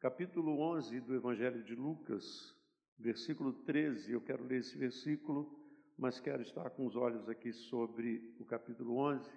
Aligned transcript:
capítulo 0.00 0.60
11 0.60 1.00
do 1.00 1.14
Evangelho 1.14 1.62
de 1.64 1.74
Lucas, 1.74 2.56
versículo 2.96 3.52
13. 3.52 4.12
Eu 4.12 4.20
quero 4.20 4.44
ler 4.44 4.60
esse 4.60 4.78
versículo, 4.78 5.52
mas 5.96 6.20
quero 6.20 6.40
estar 6.42 6.70
com 6.70 6.86
os 6.86 6.94
olhos 6.94 7.28
aqui 7.28 7.52
sobre 7.52 8.34
o 8.38 8.44
capítulo 8.44 8.96
11. 8.96 9.28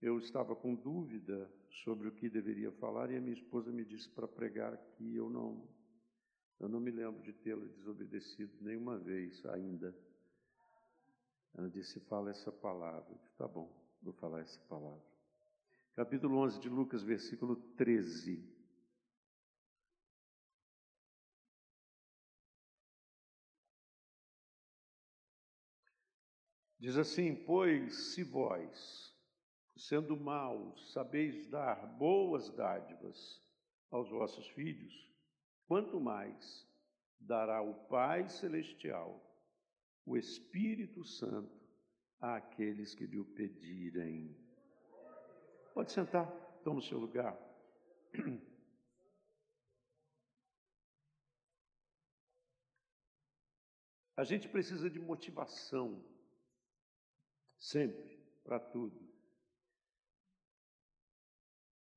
Eu 0.00 0.18
estava 0.18 0.56
com 0.56 0.74
dúvida 0.74 1.50
sobre 1.84 2.08
o 2.08 2.12
que 2.12 2.30
deveria 2.30 2.72
falar 2.72 3.10
e 3.10 3.16
a 3.16 3.20
minha 3.20 3.34
esposa 3.34 3.70
me 3.70 3.84
disse 3.84 4.08
para 4.08 4.26
pregar 4.26 4.72
aqui. 4.72 5.14
Eu 5.14 5.28
não, 5.28 5.68
eu 6.58 6.68
não 6.68 6.80
me 6.80 6.90
lembro 6.90 7.20
de 7.22 7.34
tê-la 7.34 7.66
desobedecido 7.66 8.56
nenhuma 8.62 8.96
vez 8.96 9.44
ainda. 9.44 9.94
Ela 11.54 11.68
disse: 11.68 12.00
fala 12.00 12.30
essa 12.30 12.50
palavra. 12.50 13.12
Eu 13.12 13.18
disse, 13.18 13.36
tá 13.36 13.46
bom, 13.46 13.70
vou 14.00 14.14
falar 14.14 14.40
essa 14.40 14.60
palavra. 14.60 15.04
Capítulo 15.94 16.38
11 16.38 16.60
de 16.60 16.68
Lucas, 16.70 17.02
versículo 17.02 17.56
13. 17.76 18.59
Diz 26.80 26.96
assim: 26.96 27.34
Pois 27.34 28.14
se 28.14 28.24
vós, 28.24 29.14
sendo 29.76 30.16
maus, 30.16 30.92
sabeis 30.92 31.46
dar 31.46 31.86
boas 31.98 32.48
dádivas 32.50 33.38
aos 33.90 34.08
vossos 34.08 34.48
filhos, 34.48 35.12
quanto 35.66 36.00
mais 36.00 36.66
dará 37.20 37.60
o 37.60 37.74
Pai 37.86 38.26
Celestial 38.30 39.26
o 40.06 40.16
Espírito 40.16 41.04
Santo 41.04 41.60
àqueles 42.18 42.94
que 42.94 43.06
lhe 43.06 43.18
o 43.18 43.24
pedirem. 43.24 44.34
Pode 45.74 45.92
sentar, 45.92 46.26
toma 46.64 46.78
o 46.78 46.82
seu 46.82 46.98
lugar. 46.98 47.38
A 54.16 54.24
gente 54.24 54.48
precisa 54.48 54.90
de 54.90 54.98
motivação 54.98 56.02
sempre, 57.60 58.18
para 58.42 58.58
tudo. 58.58 58.98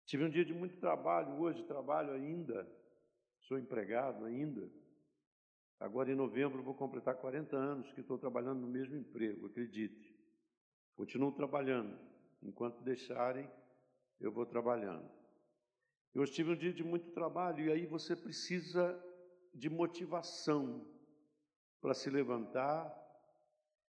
Tive 0.06 0.25
um 0.25 0.30
dia 0.30 0.45
de 0.45 0.53
muito 0.53 0.78
trabalho, 0.78 1.39
hoje 1.39 1.64
trabalho 1.64 2.11
ainda, 2.11 2.69
sou 3.39 3.58
empregado 3.58 4.25
ainda. 4.25 4.69
Agora 5.80 6.11
em 6.11 6.16
novembro 6.16 6.61
vou 6.61 6.75
completar 6.75 7.16
40 7.16 7.56
anos 7.56 7.91
que 7.94 8.02
estou 8.02 8.19
trabalhando 8.19 8.61
no 8.61 8.67
mesmo 8.67 8.95
emprego, 8.95 9.47
acredite. 9.47 10.16
Continuo 10.95 11.31
trabalhando. 11.31 11.97
Enquanto 12.41 12.84
deixarem, 12.84 13.50
eu 14.19 14.31
vou 14.31 14.45
trabalhando. 14.45 15.09
Eu 16.14 16.22
hoje 16.22 16.34
tive 16.34 16.52
um 16.52 16.56
dia 16.56 16.73
de 16.73 16.84
muito 16.84 17.11
trabalho 17.11 17.66
e 17.66 17.72
aí 17.72 17.86
você 17.88 18.16
precisa 18.16 19.02
de 19.53 19.69
motivação 19.69 20.86
para 21.81 21.94
se 21.94 22.09
levantar, 22.09 23.03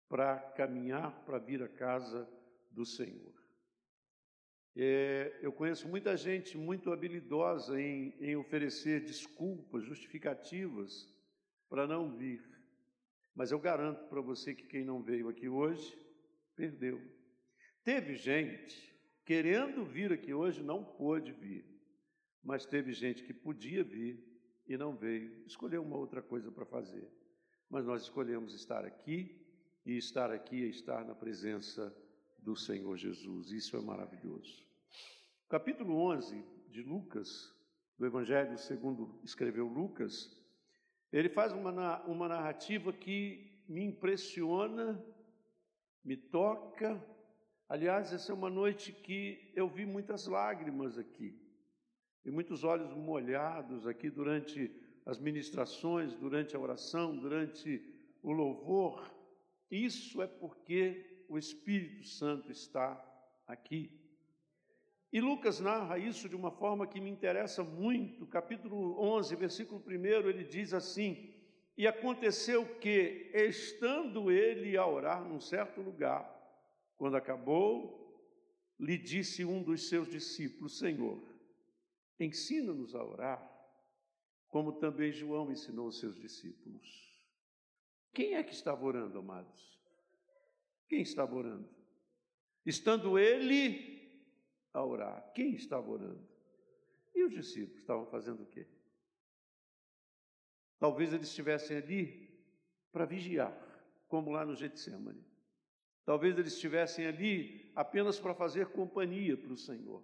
para 0.08 0.38
caminhar 0.38 1.24
para 1.26 1.40
vir 1.40 1.64
à 1.64 1.68
casa 1.68 2.30
do 2.72 2.86
Senhor. 2.86 3.34
É, 4.78 5.40
eu 5.42 5.54
conheço 5.54 5.88
muita 5.88 6.18
gente 6.18 6.58
muito 6.58 6.92
habilidosa 6.92 7.80
em, 7.80 8.14
em 8.20 8.36
oferecer 8.36 9.02
desculpas, 9.02 9.86
justificativas 9.86 11.10
para 11.70 11.88
não 11.88 12.12
vir. 12.12 12.44
Mas 13.34 13.52
eu 13.52 13.60
garanto 13.60 14.06
para 14.10 14.20
você 14.20 14.54
que 14.54 14.68
quem 14.68 14.84
não 14.84 15.02
veio 15.02 15.30
aqui 15.30 15.48
hoje, 15.48 15.98
perdeu. 16.56 17.02
Teve 17.84 18.16
gente 18.16 18.94
querendo 19.26 19.86
vir 19.86 20.12
aqui 20.12 20.34
hoje, 20.34 20.62
não 20.62 20.84
pôde 20.84 21.32
vir. 21.32 21.66
Mas 22.44 22.66
teve 22.66 22.92
gente 22.92 23.24
que 23.24 23.34
podia 23.34 23.84
vir 23.84 24.24
e 24.68 24.78
não 24.78 24.96
veio, 24.96 25.46
escolheu 25.46 25.84
uma 25.84 25.98
outra 25.98 26.22
coisa 26.22 26.52
para 26.52 26.66
fazer. 26.66 27.08
Mas 27.70 27.86
nós 27.86 28.04
escolhemos 28.04 28.54
estar 28.54 28.86
aqui 28.86 29.45
e 29.86 29.98
estar 29.98 30.32
aqui 30.32 30.64
é 30.64 30.68
estar 30.68 31.06
na 31.06 31.14
presença 31.14 31.96
do 32.40 32.56
Senhor 32.56 32.98
Jesus. 32.98 33.52
Isso 33.52 33.78
é 33.78 33.82
maravilhoso. 33.82 34.66
Capítulo 35.48 35.96
11 36.12 36.44
de 36.70 36.82
Lucas, 36.82 37.54
do 37.98 38.06
Evangelho 38.06 38.58
segundo 38.58 39.20
escreveu 39.24 39.68
Lucas, 39.68 40.36
ele 41.14 41.30
faz 41.30 41.54
uma, 41.54 42.04
uma 42.06 42.28
narrativa 42.28 42.92
que 42.92 43.64
me 43.70 43.84
impressiona, 43.84 45.02
me 46.04 46.18
toca. 46.18 47.02
Aliás, 47.70 48.12
essa 48.12 48.32
é 48.32 48.36
uma 48.36 48.50
noite 48.50 48.92
que 48.92 49.52
eu 49.56 49.70
vi 49.70 49.86
muitas 49.86 50.26
lágrimas 50.26 50.98
aqui, 50.98 51.40
e 52.26 52.32
muitos 52.32 52.64
olhos 52.64 52.92
molhados 52.94 53.86
aqui 53.86 54.10
durante 54.10 54.72
as 55.06 55.20
ministrações, 55.20 56.16
durante 56.16 56.56
a 56.56 56.60
oração, 56.60 57.16
durante 57.16 57.82
o 58.24 58.32
louvor. 58.32 59.15
Isso 59.70 60.22
é 60.22 60.28
porque 60.28 61.26
o 61.28 61.38
Espírito 61.38 62.08
Santo 62.08 62.52
está 62.52 63.04
aqui. 63.48 63.92
E 65.12 65.22
Lucas 65.22 65.60
narra 65.60 65.98
isso 65.98 66.28
de 66.28 66.36
uma 66.36 66.52
forma 66.52 66.86
que 66.86 67.00
me 67.00 67.10
interessa 67.10 67.64
muito. 67.64 68.28
Capítulo 68.28 69.00
11, 69.00 69.36
versículo 69.36 69.82
1, 69.88 70.30
ele 70.30 70.44
diz 70.44 70.74
assim: 70.74 71.34
E 71.78 71.88
aconteceu 71.88 72.66
que, 72.80 73.32
estando 73.34 74.30
ele 74.30 74.76
a 74.76 74.86
orar 74.86 75.24
num 75.24 75.40
certo 75.40 75.82
lugar, 75.82 76.30
quando 76.98 77.16
acabou, 77.16 78.06
lhe 78.80 78.98
disse 78.98 79.46
um 79.46 79.64
dos 79.64 79.88
seus 79.88 80.10
discípulos: 80.10 80.78
Senhor, 80.78 81.24
ensina-nos 82.20 82.94
a 82.94 83.04
orar, 83.04 83.52
como 84.50 84.74
também 84.74 85.12
João 85.12 85.52
ensinou 85.52 85.88
os 85.88 86.00
seus 86.00 86.20
discípulos. 86.20 87.15
Quem 88.16 88.36
é 88.36 88.44
que 88.44 88.54
estava 88.54 88.84
orando, 88.86 89.20
amados? 89.20 89.78
Quem 90.88 91.02
estava 91.02 91.36
orando? 91.36 91.70
Estando 92.66 93.20
ele 93.20 94.24
a 94.74 94.82
orar. 94.82 95.34
Quem 95.34 95.54
estava 95.54 95.92
orando? 95.92 96.26
E 97.14 97.26
os 97.26 97.34
discípulos 97.34 97.82
estavam 97.82 98.06
fazendo 98.06 98.44
o 98.44 98.46
quê? 98.46 98.66
Talvez 100.80 101.12
eles 101.12 101.28
estivessem 101.28 101.76
ali 101.76 102.34
para 102.90 103.04
vigiar, 103.04 103.54
como 104.08 104.32
lá 104.32 104.46
no 104.46 104.56
Getsemane. 104.56 105.26
Talvez 106.06 106.38
eles 106.38 106.54
estivessem 106.54 107.08
ali 107.08 107.70
apenas 107.76 108.18
para 108.18 108.34
fazer 108.34 108.68
companhia 108.68 109.36
para 109.36 109.52
o 109.52 109.58
Senhor. 109.58 110.02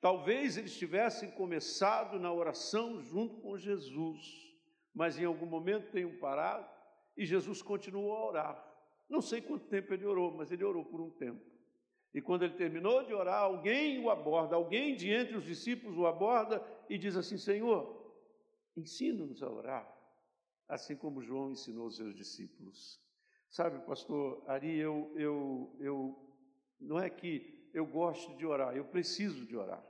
Talvez 0.00 0.56
eles 0.56 0.74
tivessem 0.74 1.30
começado 1.32 2.18
na 2.18 2.32
oração 2.32 3.02
junto 3.02 3.36
com 3.42 3.58
Jesus, 3.58 4.56
mas 4.94 5.18
em 5.18 5.24
algum 5.26 5.46
momento 5.46 5.90
tenham 5.90 6.16
parado 6.16 6.75
e 7.16 7.24
Jesus 7.24 7.62
continuou 7.62 8.12
a 8.12 8.26
orar. 8.26 8.76
Não 9.08 9.20
sei 9.20 9.40
quanto 9.40 9.66
tempo 9.66 9.92
ele 9.94 10.04
orou, 10.04 10.32
mas 10.32 10.50
ele 10.50 10.64
orou 10.64 10.84
por 10.84 11.00
um 11.00 11.10
tempo. 11.10 11.40
E 12.12 12.20
quando 12.20 12.44
ele 12.44 12.54
terminou 12.54 13.04
de 13.04 13.12
orar, 13.12 13.42
alguém 13.42 14.02
o 14.02 14.10
aborda, 14.10 14.56
alguém 14.56 14.96
de 14.96 15.10
entre 15.10 15.36
os 15.36 15.44
discípulos 15.44 15.96
o 15.96 16.06
aborda 16.06 16.66
e 16.88 16.96
diz 16.96 17.16
assim: 17.16 17.36
Senhor, 17.36 18.14
ensina-nos 18.76 19.42
a 19.42 19.50
orar, 19.50 19.86
assim 20.68 20.96
como 20.96 21.22
João 21.22 21.52
ensinou 21.52 21.86
os 21.86 21.96
seus 21.96 22.14
discípulos. 22.14 23.00
Sabe, 23.48 23.78
pastor 23.86 24.42
Ari, 24.46 24.76
eu, 24.76 25.12
eu, 25.14 25.76
eu, 25.78 26.34
não 26.80 26.98
é 26.98 27.08
que 27.08 27.68
eu 27.72 27.86
gosto 27.86 28.34
de 28.36 28.46
orar, 28.46 28.74
eu 28.76 28.84
preciso 28.84 29.44
de 29.44 29.56
orar. 29.56 29.84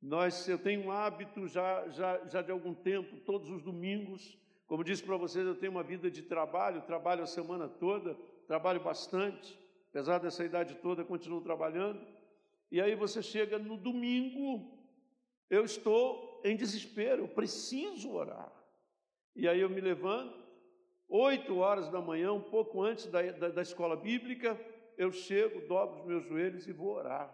Nós, 0.00 0.48
eu 0.48 0.58
tenho 0.58 0.86
um 0.86 0.90
hábito 0.90 1.46
já, 1.46 1.88
já, 1.88 2.26
já 2.26 2.42
de 2.42 2.50
algum 2.50 2.74
tempo, 2.74 3.20
todos 3.20 3.48
os 3.50 3.62
domingos, 3.62 4.38
como 4.72 4.82
disse 4.82 5.02
para 5.02 5.18
vocês, 5.18 5.46
eu 5.46 5.54
tenho 5.54 5.70
uma 5.70 5.82
vida 5.82 6.10
de 6.10 6.22
trabalho, 6.22 6.80
trabalho 6.80 7.22
a 7.22 7.26
semana 7.26 7.68
toda, 7.68 8.16
trabalho 8.46 8.80
bastante, 8.80 9.60
apesar 9.90 10.16
dessa 10.16 10.42
idade 10.46 10.76
toda, 10.76 11.04
continuo 11.04 11.42
trabalhando. 11.42 12.00
E 12.70 12.80
aí 12.80 12.94
você 12.94 13.20
chega 13.22 13.58
no 13.58 13.76
domingo, 13.76 14.72
eu 15.50 15.62
estou 15.62 16.40
em 16.42 16.56
desespero, 16.56 17.24
eu 17.24 17.28
preciso 17.28 18.12
orar. 18.12 18.50
E 19.36 19.46
aí 19.46 19.60
eu 19.60 19.68
me 19.68 19.78
levanto, 19.78 20.42
oito 21.06 21.58
horas 21.58 21.90
da 21.90 22.00
manhã, 22.00 22.32
um 22.32 22.40
pouco 22.40 22.80
antes 22.80 23.04
da, 23.08 23.20
da, 23.30 23.50
da 23.50 23.60
escola 23.60 23.94
bíblica, 23.94 24.58
eu 24.96 25.12
chego, 25.12 25.68
dobro 25.68 26.00
os 26.00 26.06
meus 26.06 26.24
joelhos 26.24 26.66
e 26.66 26.72
vou 26.72 26.94
orar. 26.94 27.30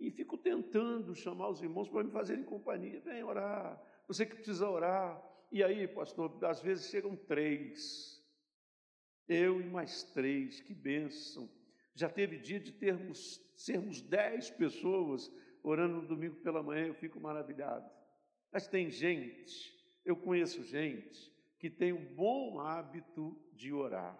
E 0.00 0.10
fico 0.10 0.38
tentando 0.38 1.14
chamar 1.14 1.50
os 1.50 1.60
irmãos 1.60 1.90
para 1.90 2.02
me 2.02 2.10
fazerem 2.10 2.42
companhia. 2.42 3.02
Vem 3.02 3.22
orar, 3.22 3.78
você 4.08 4.24
que 4.24 4.36
precisa 4.36 4.66
orar. 4.66 5.28
E 5.50 5.64
aí, 5.64 5.88
pastor, 5.88 6.44
às 6.44 6.62
vezes 6.62 6.88
chegam 6.88 7.16
três, 7.16 8.22
eu 9.28 9.60
e 9.60 9.64
mais 9.64 10.04
três, 10.04 10.60
que 10.60 10.72
bênção. 10.72 11.50
Já 11.94 12.08
teve 12.08 12.38
dia 12.38 12.60
de 12.60 12.72
termos, 12.72 13.40
sermos 13.56 14.00
dez 14.00 14.48
pessoas 14.48 15.30
orando 15.62 16.02
no 16.02 16.06
domingo 16.06 16.36
pela 16.36 16.62
manhã, 16.62 16.86
eu 16.86 16.94
fico 16.94 17.20
maravilhado. 17.20 17.90
Mas 18.52 18.66
tem 18.66 18.90
gente, 18.90 19.74
eu 20.04 20.16
conheço 20.16 20.62
gente, 20.62 21.32
que 21.58 21.68
tem 21.68 21.92
um 21.92 22.14
bom 22.14 22.60
hábito 22.60 23.36
de 23.52 23.72
orar. 23.72 24.18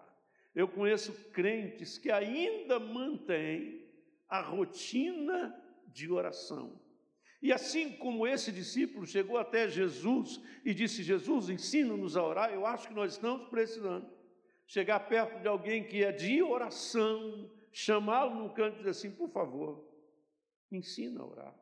Eu 0.53 0.67
conheço 0.67 1.13
crentes 1.31 1.97
que 1.97 2.11
ainda 2.11 2.79
mantêm 2.79 3.89
a 4.27 4.41
rotina 4.41 5.55
de 5.87 6.11
oração. 6.11 6.79
E 7.41 7.51
assim 7.51 7.93
como 7.93 8.27
esse 8.27 8.51
discípulo 8.51 9.05
chegou 9.05 9.37
até 9.37 9.67
Jesus 9.67 10.39
e 10.63 10.73
disse: 10.73 11.01
Jesus, 11.01 11.49
ensina-nos 11.49 12.15
a 12.15 12.23
orar, 12.23 12.53
eu 12.53 12.65
acho 12.65 12.87
que 12.87 12.93
nós 12.93 13.13
estamos 13.13 13.49
precisando 13.49 14.07
chegar 14.67 14.99
perto 15.01 15.41
de 15.41 15.47
alguém 15.47 15.83
que 15.83 16.03
é 16.03 16.11
de 16.11 16.41
oração, 16.43 17.51
chamá-lo 17.71 18.35
num 18.35 18.49
canto 18.49 18.75
e 18.75 18.77
dizer 18.77 18.91
assim: 18.91 19.11
por 19.11 19.29
favor, 19.29 19.83
me 20.69 20.77
ensina 20.77 21.21
a 21.21 21.25
orar. 21.25 21.55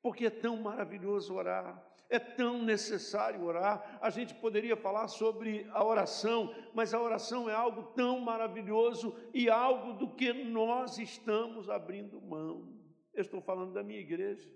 Porque 0.00 0.26
é 0.26 0.30
tão 0.30 0.56
maravilhoso 0.56 1.34
orar, 1.34 1.84
é 2.08 2.20
tão 2.20 2.62
necessário 2.62 3.42
orar. 3.42 3.98
A 4.00 4.08
gente 4.08 4.34
poderia 4.34 4.76
falar 4.76 5.08
sobre 5.08 5.66
a 5.72 5.84
oração, 5.84 6.54
mas 6.72 6.94
a 6.94 7.02
oração 7.02 7.50
é 7.50 7.54
algo 7.54 7.82
tão 7.94 8.20
maravilhoso 8.20 9.18
e 9.34 9.50
algo 9.50 9.94
do 9.94 10.14
que 10.14 10.32
nós 10.32 10.96
estamos 10.96 11.68
abrindo 11.68 12.20
mão. 12.20 12.72
Eu 13.12 13.22
estou 13.22 13.40
falando 13.40 13.72
da 13.72 13.82
minha 13.82 13.98
igreja. 13.98 14.48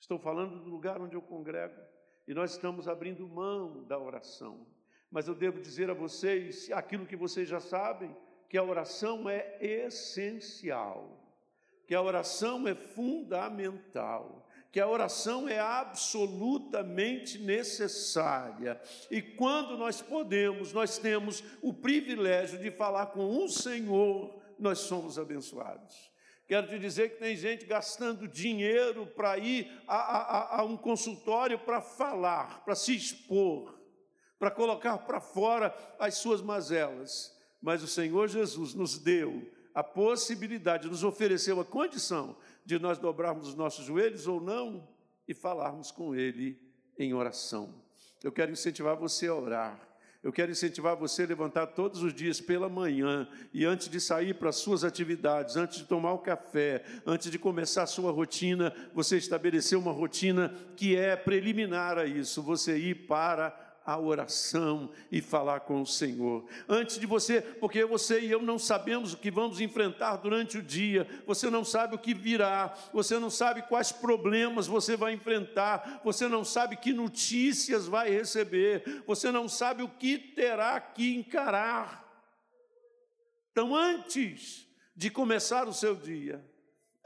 Estou 0.00 0.18
falando 0.18 0.58
do 0.58 0.70
lugar 0.70 1.00
onde 1.00 1.14
eu 1.14 1.22
congrego 1.22 1.80
e 2.26 2.34
nós 2.34 2.52
estamos 2.52 2.86
abrindo 2.86 3.26
mão 3.26 3.84
da 3.84 3.98
oração. 3.98 4.66
Mas 5.10 5.26
eu 5.26 5.34
devo 5.34 5.60
dizer 5.60 5.90
a 5.90 5.94
vocês 5.94 6.70
aquilo 6.70 7.06
que 7.06 7.16
vocês 7.16 7.48
já 7.48 7.60
sabem, 7.60 8.14
que 8.48 8.58
a 8.58 8.62
oração 8.62 9.28
é 9.28 9.56
essencial, 9.60 11.18
que 11.86 11.94
a 11.94 12.02
oração 12.02 12.68
é 12.68 12.74
fundamental, 12.74 14.46
que 14.70 14.78
a 14.78 14.86
oração 14.86 15.48
é 15.48 15.58
absolutamente 15.58 17.38
necessária. 17.38 18.78
E 19.10 19.22
quando 19.22 19.78
nós 19.78 20.02
podemos, 20.02 20.72
nós 20.74 20.98
temos 20.98 21.42
o 21.62 21.72
privilégio 21.72 22.58
de 22.58 22.70
falar 22.70 23.06
com 23.06 23.42
o 23.42 23.48
Senhor, 23.48 24.38
nós 24.58 24.80
somos 24.80 25.18
abençoados. 25.18 26.10
Quero 26.48 26.66
te 26.66 26.78
dizer 26.78 27.10
que 27.10 27.18
tem 27.18 27.36
gente 27.36 27.66
gastando 27.66 28.26
dinheiro 28.26 29.06
para 29.06 29.36
ir 29.36 29.70
a, 29.86 29.96
a, 29.96 30.60
a 30.60 30.64
um 30.64 30.78
consultório 30.78 31.58
para 31.58 31.82
falar, 31.82 32.64
para 32.64 32.74
se 32.74 32.96
expor, 32.96 33.78
para 34.38 34.50
colocar 34.50 34.96
para 34.96 35.20
fora 35.20 35.76
as 35.98 36.14
suas 36.14 36.40
mazelas. 36.40 37.36
Mas 37.60 37.82
o 37.82 37.86
Senhor 37.86 38.28
Jesus 38.28 38.72
nos 38.72 38.98
deu 38.98 39.46
a 39.74 39.84
possibilidade, 39.84 40.88
nos 40.88 41.04
ofereceu 41.04 41.60
a 41.60 41.64
condição 41.66 42.34
de 42.64 42.78
nós 42.78 42.96
dobrarmos 42.98 43.48
os 43.48 43.54
nossos 43.54 43.84
joelhos 43.84 44.26
ou 44.26 44.40
não 44.40 44.88
e 45.28 45.34
falarmos 45.34 45.90
com 45.90 46.14
Ele 46.14 46.58
em 46.98 47.12
oração. 47.12 47.74
Eu 48.24 48.32
quero 48.32 48.50
incentivar 48.50 48.96
você 48.96 49.26
a 49.26 49.34
orar. 49.34 49.87
Eu 50.28 50.32
quero 50.32 50.52
incentivar 50.52 50.94
você 50.94 51.22
a 51.22 51.26
levantar 51.26 51.68
todos 51.68 52.02
os 52.02 52.12
dias 52.12 52.38
pela 52.38 52.68
manhã 52.68 53.26
e 53.50 53.64
antes 53.64 53.88
de 53.88 53.98
sair 53.98 54.34
para 54.34 54.50
as 54.50 54.56
suas 54.56 54.84
atividades, 54.84 55.56
antes 55.56 55.78
de 55.78 55.84
tomar 55.84 56.12
o 56.12 56.18
café, 56.18 56.84
antes 57.06 57.30
de 57.30 57.38
começar 57.38 57.84
a 57.84 57.86
sua 57.86 58.12
rotina, 58.12 58.74
você 58.92 59.16
estabelecer 59.16 59.78
uma 59.78 59.90
rotina 59.90 60.54
que 60.76 60.94
é 60.94 61.16
preliminar 61.16 61.96
a 61.96 62.04
isso, 62.04 62.42
você 62.42 62.76
ir 62.76 63.06
para 63.06 63.67
a 63.88 63.98
oração 63.98 64.90
e 65.10 65.22
falar 65.22 65.60
com 65.60 65.80
o 65.80 65.86
Senhor. 65.86 66.44
Antes 66.68 66.98
de 66.98 67.06
você, 67.06 67.40
porque 67.40 67.86
você 67.86 68.20
e 68.20 68.30
eu 68.30 68.42
não 68.42 68.58
sabemos 68.58 69.14
o 69.14 69.16
que 69.16 69.30
vamos 69.30 69.62
enfrentar 69.62 70.16
durante 70.16 70.58
o 70.58 70.62
dia, 70.62 71.08
você 71.26 71.48
não 71.48 71.64
sabe 71.64 71.94
o 71.94 71.98
que 71.98 72.12
virá, 72.12 72.74
você 72.92 73.18
não 73.18 73.30
sabe 73.30 73.62
quais 73.62 73.90
problemas 73.90 74.66
você 74.66 74.94
vai 74.94 75.14
enfrentar, 75.14 76.02
você 76.04 76.28
não 76.28 76.44
sabe 76.44 76.76
que 76.76 76.92
notícias 76.92 77.86
vai 77.86 78.10
receber, 78.10 79.02
você 79.06 79.32
não 79.32 79.48
sabe 79.48 79.82
o 79.82 79.88
que 79.88 80.18
terá 80.18 80.78
que 80.78 81.16
encarar. 81.16 82.06
Então, 83.52 83.74
antes 83.74 84.68
de 84.94 85.08
começar 85.08 85.66
o 85.66 85.72
seu 85.72 85.94
dia, 85.94 86.44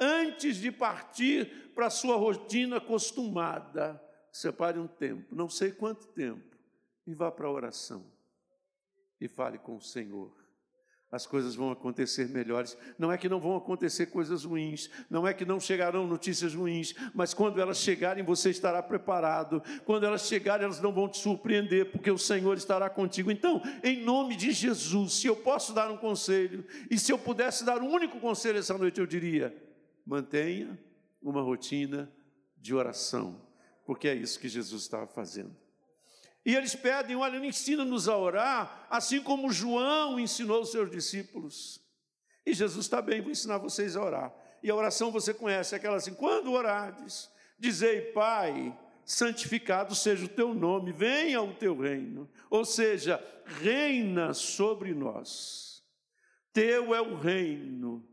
antes 0.01 0.57
de 0.57 0.73
partir 0.73 1.71
para 1.77 1.87
a 1.87 1.91
sua 1.91 2.17
rotina 2.17 2.79
acostumada, 2.79 4.03
separe 4.33 4.81
um 4.81 4.89
tempo, 4.89 5.33
não 5.33 5.49
sei 5.49 5.71
quanto 5.71 6.09
tempo, 6.09 6.52
e 7.07 7.15
vá 7.15 7.31
para 7.31 7.47
a 7.47 7.51
oração 7.51 8.05
e 9.21 9.29
fale 9.29 9.59
com 9.59 9.77
o 9.77 9.81
Senhor. 9.81 10.43
As 11.13 11.27
coisas 11.27 11.55
vão 11.55 11.71
acontecer 11.71 12.27
melhores. 12.31 12.77
Não 12.99 13.13
é 13.13 13.19
que 13.19 13.29
não 13.29 13.39
vão 13.39 13.55
acontecer 13.55 14.07
coisas 14.07 14.45
ruins, 14.45 14.89
não 15.11 15.29
é 15.29 15.35
que 15.35 15.45
não 15.45 15.61
chegarão 15.61 16.07
notícias 16.07 16.55
ruins, 16.55 16.95
mas 17.15 17.35
quando 17.35 17.61
elas 17.61 17.77
chegarem, 17.77 18.25
você 18.25 18.49
estará 18.49 18.83
preparado. 18.83 19.63
Quando 19.85 20.07
elas 20.07 20.27
chegarem, 20.27 20.65
elas 20.65 20.81
não 20.81 20.91
vão 20.91 21.07
te 21.07 21.19
surpreender, 21.19 21.93
porque 21.93 22.11
o 22.11 22.17
Senhor 22.17 22.57
estará 22.57 22.89
contigo. 22.89 23.31
Então, 23.31 23.61
em 23.85 24.03
nome 24.03 24.35
de 24.35 24.53
Jesus, 24.53 25.13
se 25.13 25.27
eu 25.27 25.37
posso 25.37 25.75
dar 25.75 25.91
um 25.91 25.99
conselho, 25.99 26.65
e 26.91 26.99
se 26.99 27.13
eu 27.13 27.19
pudesse 27.19 27.63
dar 27.63 27.83
um 27.83 27.93
único 27.93 28.19
conselho 28.19 28.59
essa 28.59 28.77
noite, 28.79 28.99
eu 28.99 29.07
diria: 29.07 29.55
mantenha 30.07 30.81
uma 31.21 31.43
rotina 31.43 32.11
de 32.57 32.75
oração, 32.75 33.39
porque 33.85 34.09
é 34.09 34.15
isso 34.15 34.41
que 34.41 34.49
Jesus 34.49 34.83
estava 34.83 35.07
fazendo. 35.07 35.62
E 36.45 36.55
eles 36.55 36.75
pedem, 36.75 37.15
olha, 37.15 37.45
ensina-nos 37.45 38.09
a 38.09 38.17
orar, 38.17 38.87
assim 38.91 39.23
como 39.23 39.53
João 39.53 40.19
ensinou 40.19 40.63
os 40.63 40.71
seus 40.71 40.91
discípulos. 40.91 41.81
E 42.45 42.53
Jesus 42.53 42.87
está 42.87 43.01
bem, 43.01 43.21
vou 43.21 43.31
ensinar 43.31 43.59
vocês 43.59 43.97
a 43.97 44.03
orar. 44.03 44.35
E 44.63 44.71
a 44.71 44.75
oração 44.75 45.13
você 45.13 45.33
conhece, 45.33 45.75
aquela 45.75 45.97
assim, 45.97 46.15
quando 46.15 46.53
orardes, 46.53 47.31
dizei, 47.59 48.01
Pai, 48.13 48.77
santificado 49.05 49.95
seja 49.95 50.25
o 50.25 50.29
teu 50.29 50.53
nome, 50.53 50.93
venha 50.93 51.41
o 51.41 51.55
teu 51.55 51.79
reino. 51.79 52.29
Ou 52.51 52.65
seja, 52.65 53.23
reina 53.45 54.35
sobre 54.35 54.93
nós. 54.93 55.83
Teu 56.53 56.95
é 56.95 57.01
o 57.01 57.17
reino 57.17 58.07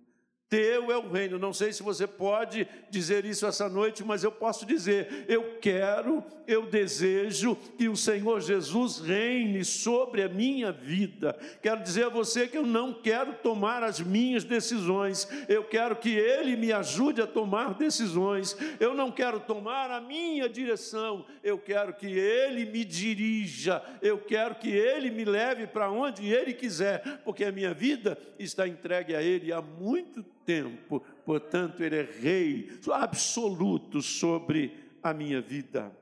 teu 0.50 0.92
é 0.92 0.98
o 0.98 1.07
reino. 1.07 1.38
Não 1.38 1.54
sei 1.54 1.72
se 1.72 1.84
você 1.84 2.07
pode 2.07 2.68
dizer 2.90 3.24
isso 3.24 3.46
essa 3.46 3.69
noite, 3.69 4.04
mas 4.04 4.24
eu 4.24 4.31
posso 4.31 4.66
dizer: 4.66 5.25
eu 5.28 5.60
quero, 5.62 6.24
eu 6.48 6.66
desejo 6.66 7.56
que 7.78 7.88
o 7.88 7.96
Senhor 7.96 8.42
Jesus 8.42 9.00
reine 9.00 9.63
sobre 9.63 10.24
a 10.24 10.28
minha 10.28 10.72
vida. 10.72 11.38
Quero 11.62 11.84
dizer 11.84 12.06
a 12.06 12.10
você 12.10 12.48
que 12.48 12.57
eu 12.57 12.66
não 12.66 12.94
quero 12.94 13.34
tomar 13.34 13.84
as 13.84 14.00
minhas 14.00 14.44
decisões, 14.44 15.28
eu 15.48 15.63
quero 15.63 15.96
que 15.96 16.10
Ele 16.10 16.56
me 16.56 16.72
ajude 16.72 17.22
a 17.22 17.28
tomar 17.28 17.75
decisões. 17.75 18.57
Eu 18.80 18.95
não 18.95 19.12
quero 19.12 19.40
tomar 19.40 19.92
a 19.92 20.02
minha 20.02 20.50
direção, 20.50 21.25
eu 21.44 21.60
quero 21.60 21.94
que 21.94 22.07
Ele 22.07 22.66
me 22.66 22.84
dirija, 22.84 23.84
eu 24.02 24.18
quero 24.18 24.56
que 24.56 24.69
Ele 24.69 25.12
me 25.12 25.25
leve 25.25 25.68
para 25.68 25.92
onde 25.92 26.25
Ele 26.25 26.54
quiser, 26.54 27.22
porque 27.24 27.44
a 27.44 27.52
minha 27.52 27.74
vida 27.74 28.18
está 28.40 28.68
entregue 28.68 29.16
a 29.16 29.22
Ele 29.22 29.54
há 29.54 29.62
muito 29.62 30.24
tempo 30.24 30.38
tempo, 30.50 31.01
portanto, 31.24 31.84
Ele 31.84 31.98
é 31.98 32.01
Rei 32.01 32.69
absoluto 32.92 34.01
sobre 34.01 34.98
a 35.04 35.13
minha 35.13 35.40
vida. 35.40 35.96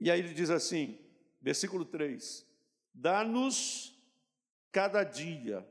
E 0.00 0.10
aí 0.10 0.20
ele 0.20 0.32
diz 0.32 0.48
assim, 0.48 0.98
versículo 1.38 1.84
3: 1.84 2.46
Dá-nos 2.94 3.94
cada 4.72 5.04
dia 5.04 5.68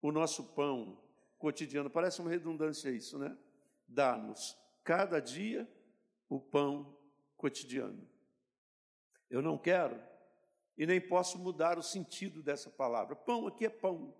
o 0.00 0.10
nosso 0.10 0.54
pão 0.54 0.98
cotidiano. 1.36 1.90
Parece 1.90 2.22
uma 2.22 2.30
redundância 2.30 2.88
isso, 2.88 3.18
né? 3.18 3.36
Dá-nos 3.86 4.56
cada 4.82 5.20
dia 5.20 5.70
o 6.30 6.40
pão 6.40 6.96
cotidiano. 7.36 8.08
Eu 9.28 9.42
não 9.42 9.58
quero 9.58 10.00
e 10.78 10.86
nem 10.86 10.98
posso 10.98 11.38
mudar 11.38 11.78
o 11.78 11.82
sentido 11.82 12.42
dessa 12.42 12.70
palavra. 12.70 13.14
Pão 13.14 13.46
aqui 13.46 13.66
é 13.66 13.70
pão. 13.70 14.14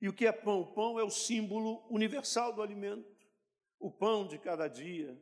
E 0.00 0.08
o 0.08 0.12
que 0.12 0.26
é 0.26 0.32
pão? 0.32 0.64
Pão 0.64 0.98
é 0.98 1.04
o 1.04 1.10
símbolo 1.10 1.84
universal 1.90 2.52
do 2.52 2.62
alimento. 2.62 3.04
O 3.78 3.90
pão 3.90 4.26
de 4.26 4.38
cada 4.38 4.66
dia, 4.66 5.16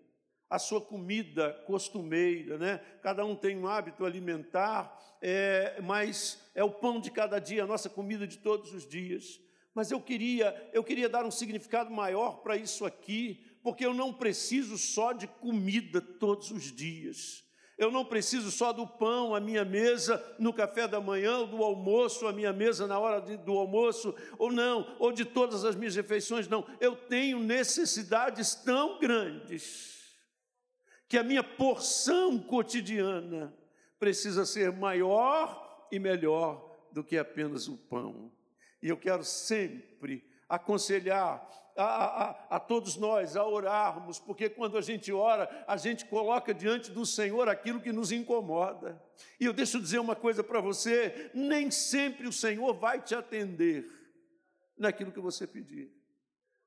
a 0.49 0.58
sua 0.58 0.80
comida 0.80 1.52
costumeira, 1.66 2.56
né? 2.56 2.78
Cada 3.02 3.25
um 3.25 3.35
tem 3.35 3.56
um 3.56 3.66
hábito 3.66 4.04
alimentar, 4.04 4.97
é, 5.20 5.80
mas 5.82 6.42
é 6.54 6.62
o 6.62 6.70
pão 6.70 7.00
de 7.00 7.11
cada 7.11 7.38
dia, 7.38 7.64
a 7.64 7.66
nossa 7.66 7.88
comida 7.90 8.26
de 8.26 8.38
todos 8.38 8.73
os 8.73 8.88
dias. 8.88 9.40
Mas 9.75 9.90
eu 9.90 10.00
queria, 10.00 10.70
eu 10.73 10.82
queria 10.82 11.08
dar 11.08 11.25
um 11.25 11.30
significado 11.30 11.90
maior 11.90 12.38
para 12.42 12.56
isso 12.56 12.85
aqui, 12.85 13.44
porque 13.62 13.85
eu 13.85 13.92
não 13.92 14.12
preciso 14.12 14.78
só 14.78 15.12
de 15.12 15.26
comida 15.26 16.00
todos 16.00 16.50
os 16.50 16.73
dias. 16.73 17.44
Eu 17.78 17.92
não 17.92 18.04
preciso 18.04 18.50
só 18.50 18.73
do 18.73 18.85
pão 18.85 19.37
à 19.37 19.40
minha 19.40 19.64
mesa 19.64 20.20
no 20.37 20.52
café 20.52 20.88
da 20.88 21.00
manhã, 21.00 21.38
ou 21.38 21.47
do 21.47 21.62
almoço 21.62 22.26
à 22.26 22.32
minha 22.32 22.52
mesa 22.52 22.88
na 22.88 22.99
hora 22.99 23.20
de, 23.20 23.37
do 23.37 23.56
almoço, 23.56 24.12
ou 24.37 24.50
não, 24.50 24.97
ou 24.99 25.12
de 25.12 25.25
todas 25.25 25.64
as 25.64 25.76
minhas 25.76 25.94
refeições, 25.94 26.49
não. 26.49 26.66
Eu 26.80 26.97
tenho 26.97 27.38
necessidades 27.38 28.56
tão 28.56 28.99
grandes 28.99 29.97
que 31.08 31.16
a 31.16 31.23
minha 31.23 31.44
porção 31.44 32.37
cotidiana 32.40 33.56
precisa 33.97 34.44
ser 34.44 34.73
maior 34.73 35.87
e 35.92 36.00
melhor 36.00 36.76
do 36.92 37.04
que 37.04 37.16
apenas 37.16 37.68
o 37.68 37.76
pão. 37.76 38.32
E 38.82 38.88
eu 38.88 38.97
quero 38.97 39.23
sempre 39.25 40.28
aconselhar 40.49 41.49
a, 41.78 41.85
a, 41.85 42.56
a, 42.56 42.61
todos 42.61 42.97
nós 42.97 43.37
a 43.37 43.47
orarmos, 43.47 44.18
porque 44.18 44.49
quando 44.49 44.76
a 44.76 44.80
gente 44.80 45.12
ora, 45.12 45.64
a 45.66 45.76
gente 45.76 46.04
coloca 46.06 46.52
diante 46.52 46.90
do 46.90 47.06
Senhor 47.06 47.49
aquilo 47.49 47.80
que 47.80 47.92
nos 47.92 48.11
incomoda. 48.11 49.00
E 49.38 49.44
eu 49.44 49.52
deixo 49.52 49.80
dizer 49.80 50.00
uma 50.00 50.16
coisa 50.16 50.42
para 50.42 50.61
você: 50.61 51.30
nem 51.32 51.70
sempre 51.70 52.26
o 52.26 52.32
Senhor 52.32 52.75
vai 52.75 53.00
te 53.00 53.14
atender 53.14 53.88
naquilo 54.76 55.12
que 55.12 55.20
você 55.20 55.47
pedir. 55.47 55.92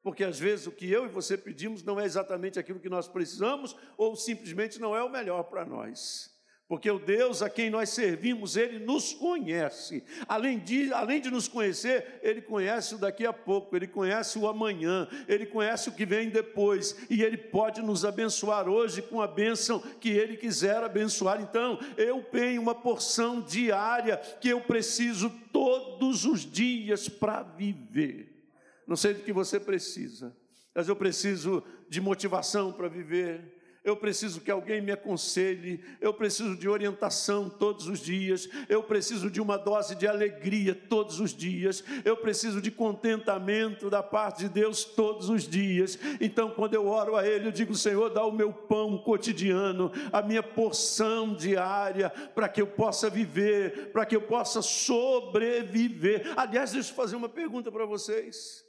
Porque 0.02 0.24
às 0.24 0.40
vezes 0.40 0.66
o 0.66 0.72
que 0.72 0.90
eu 0.90 1.06
e 1.06 1.10
você 1.10 1.38
pedimos 1.38 1.84
não 1.84 2.00
é 2.00 2.06
exatamente 2.06 2.58
aquilo 2.58 2.80
que 2.80 2.90
nós 2.90 3.08
precisamos, 3.08 3.76
ou 3.98 4.16
simplesmente 4.16 4.80
não 4.80 4.96
é 4.96 5.04
o 5.04 5.10
melhor 5.10 5.44
para 5.44 5.66
nós. 5.66 6.31
Porque 6.72 6.90
o 6.90 7.00
Deus 7.00 7.42
a 7.42 7.50
quem 7.50 7.70
nós 7.70 7.90
servimos, 7.90 8.56
Ele 8.56 8.80
nos 8.80 9.12
conhece. 9.14 10.02
Além 10.26 10.58
de, 10.58 10.94
além 10.94 11.20
de 11.20 11.30
nos 11.30 11.46
conhecer, 11.50 12.22
Ele 12.24 12.42
conhece 12.42 12.96
o 12.96 12.98
daqui 12.98 13.26
a 13.26 13.34
pouco, 13.34 13.76
Ele 13.76 13.88
conhece 13.88 14.40
o 14.40 14.48
amanhã, 14.48 15.06
Ele 15.28 15.46
conhece 15.46 15.90
o 15.90 15.92
que 15.92 16.06
vem 16.06 16.30
depois, 16.30 16.96
e 17.10 17.24
Ele 17.24 17.36
pode 17.36 17.82
nos 17.82 18.06
abençoar 18.06 18.70
hoje 18.70 19.02
com 19.02 19.20
a 19.20 19.28
bênção 19.28 19.82
que 20.00 20.12
Ele 20.12 20.38
quiser 20.38 20.82
abençoar. 20.82 21.42
Então, 21.42 21.78
eu 21.98 22.24
tenho 22.24 22.62
uma 22.62 22.74
porção 22.74 23.42
diária 23.42 24.16
que 24.40 24.48
eu 24.48 24.62
preciso 24.62 25.30
todos 25.52 26.24
os 26.24 26.50
dias 26.50 27.10
para 27.10 27.44
viver. 27.44 28.46
Não 28.88 28.96
sei 28.96 29.14
do 29.14 29.24
que 29.24 29.34
você 29.34 29.60
precisa, 29.60 30.34
mas 30.74 30.88
eu 30.88 30.96
preciso 30.96 31.62
de 31.90 32.00
motivação 32.00 32.72
para 32.72 32.88
viver 32.88 33.60
eu 33.84 33.98
preciso 33.98 34.42
que 34.42 34.52
alguém 34.52 34.80
me 34.80 34.92
aconselhe, 34.92 35.84
eu 36.00 36.14
preciso 36.14 36.56
de 36.56 36.70
orientação 36.70 37.50
todos 37.50 37.88
os 37.88 38.00
dias, 38.00 38.48
eu 38.70 38.84
preciso 38.84 39.30
de 39.30 39.42
uma 39.42 39.58
dose 39.58 39.96
de 39.96 40.08
alegria 40.08 40.76
todos 40.76 41.20
os 41.20 41.34
dias, 41.34 41.84
eu 42.06 42.16
preciso 42.16 42.62
de 42.62 42.70
contentamento 42.70 43.90
da 43.90 44.04
parte 44.04 44.44
de 44.44 44.50
Deus 44.50 44.84
todos 44.84 45.30
os 45.30 45.48
dias. 45.48 45.98
Então, 46.20 46.52
quando 46.52 46.76
eu 46.76 46.86
oro 46.86 47.16
a 47.16 47.26
Ele, 47.28 47.48
eu 47.48 47.52
digo: 47.52 47.74
Senhor, 47.74 48.10
dá 48.10 48.24
o 48.24 48.32
meu 48.32 48.54
pão 48.54 49.00
cotidiano, 49.00 49.92
a 50.14 50.22
minha 50.22 50.44
porção 50.44 51.34
diária, 51.34 52.12
para 52.36 52.48
que 52.48 52.62
eu 52.62 52.68
possa 52.68 53.10
viver, 53.10 53.92
para 53.92 54.06
que 54.06 54.16
eu 54.16 54.22
possa 54.22 54.62
sobreviver. 54.62 56.32
Aliás, 56.38 56.72
deixa 56.72 56.92
eu 56.92 56.96
fazer 56.96 57.16
uma 57.16 57.30
pergunta 57.30 57.72
para 57.72 57.86
vocês: 57.86 58.64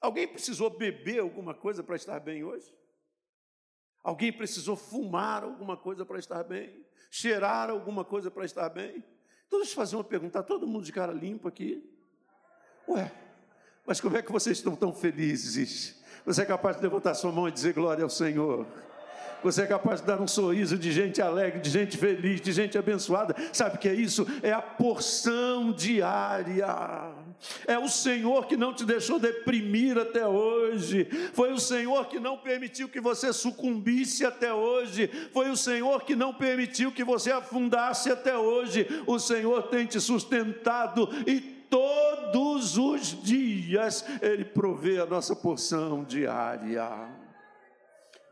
alguém 0.00 0.26
precisou 0.26 0.70
beber 0.70 1.20
alguma 1.20 1.52
coisa 1.52 1.82
para 1.82 1.96
estar 1.96 2.18
bem 2.18 2.42
hoje? 2.42 2.72
Alguém 4.02 4.32
precisou 4.32 4.76
fumar 4.76 5.44
alguma 5.44 5.76
coisa 5.76 6.04
para 6.04 6.18
estar 6.18 6.42
bem? 6.42 6.84
Cheirar 7.10 7.70
alguma 7.70 8.04
coisa 8.04 8.30
para 8.30 8.44
estar 8.44 8.68
bem? 8.68 9.04
Então, 9.46 9.60
deixa 9.60 9.72
eu 9.72 9.76
fazer 9.76 9.96
uma 9.96 10.04
pergunta: 10.04 10.38
está 10.38 10.42
todo 10.42 10.66
mundo 10.66 10.84
de 10.84 10.92
cara 10.92 11.12
limpa 11.12 11.48
aqui? 11.48 11.88
Ué, 12.88 13.12
mas 13.86 14.00
como 14.00 14.16
é 14.16 14.22
que 14.22 14.32
vocês 14.32 14.58
estão 14.58 14.74
tão 14.74 14.92
felizes? 14.92 16.02
Você 16.24 16.42
é 16.42 16.44
capaz 16.44 16.76
de 16.76 16.82
levantar 16.82 17.14
sua 17.14 17.30
mão 17.30 17.48
e 17.48 17.52
dizer 17.52 17.74
glória 17.74 18.02
ao 18.02 18.10
Senhor? 18.10 18.66
Você 19.42 19.62
é 19.62 19.66
capaz 19.66 20.00
de 20.00 20.06
dar 20.06 20.20
um 20.20 20.26
sorriso 20.26 20.78
de 20.78 20.92
gente 20.92 21.20
alegre, 21.20 21.60
de 21.60 21.70
gente 21.70 21.96
feliz, 21.96 22.40
de 22.40 22.52
gente 22.52 22.78
abençoada. 22.78 23.34
Sabe 23.52 23.76
o 23.76 23.78
que 23.78 23.88
é 23.88 23.94
isso? 23.94 24.26
É 24.42 24.52
a 24.52 24.62
porção 24.62 25.72
diária. 25.72 26.66
É 27.66 27.78
o 27.78 27.88
Senhor 27.88 28.46
que 28.46 28.56
não 28.56 28.72
te 28.72 28.84
deixou 28.84 29.18
deprimir 29.18 29.98
até 29.98 30.26
hoje. 30.26 31.06
Foi 31.32 31.52
o 31.52 31.58
Senhor 31.58 32.06
que 32.06 32.20
não 32.20 32.38
permitiu 32.38 32.88
que 32.88 33.00
você 33.00 33.32
sucumbisse 33.32 34.24
até 34.24 34.52
hoje. 34.52 35.10
Foi 35.32 35.50
o 35.50 35.56
Senhor 35.56 36.04
que 36.04 36.14
não 36.14 36.32
permitiu 36.32 36.92
que 36.92 37.04
você 37.04 37.32
afundasse 37.32 38.10
até 38.10 38.36
hoje. 38.36 38.86
O 39.06 39.18
Senhor 39.18 39.64
tem 39.64 39.86
te 39.86 40.00
sustentado 40.00 41.08
e 41.26 41.40
todos 41.68 42.76
os 42.76 43.22
dias 43.22 44.04
Ele 44.20 44.44
provê 44.44 45.00
a 45.00 45.06
nossa 45.06 45.34
porção 45.34 46.04
diária 46.04 47.21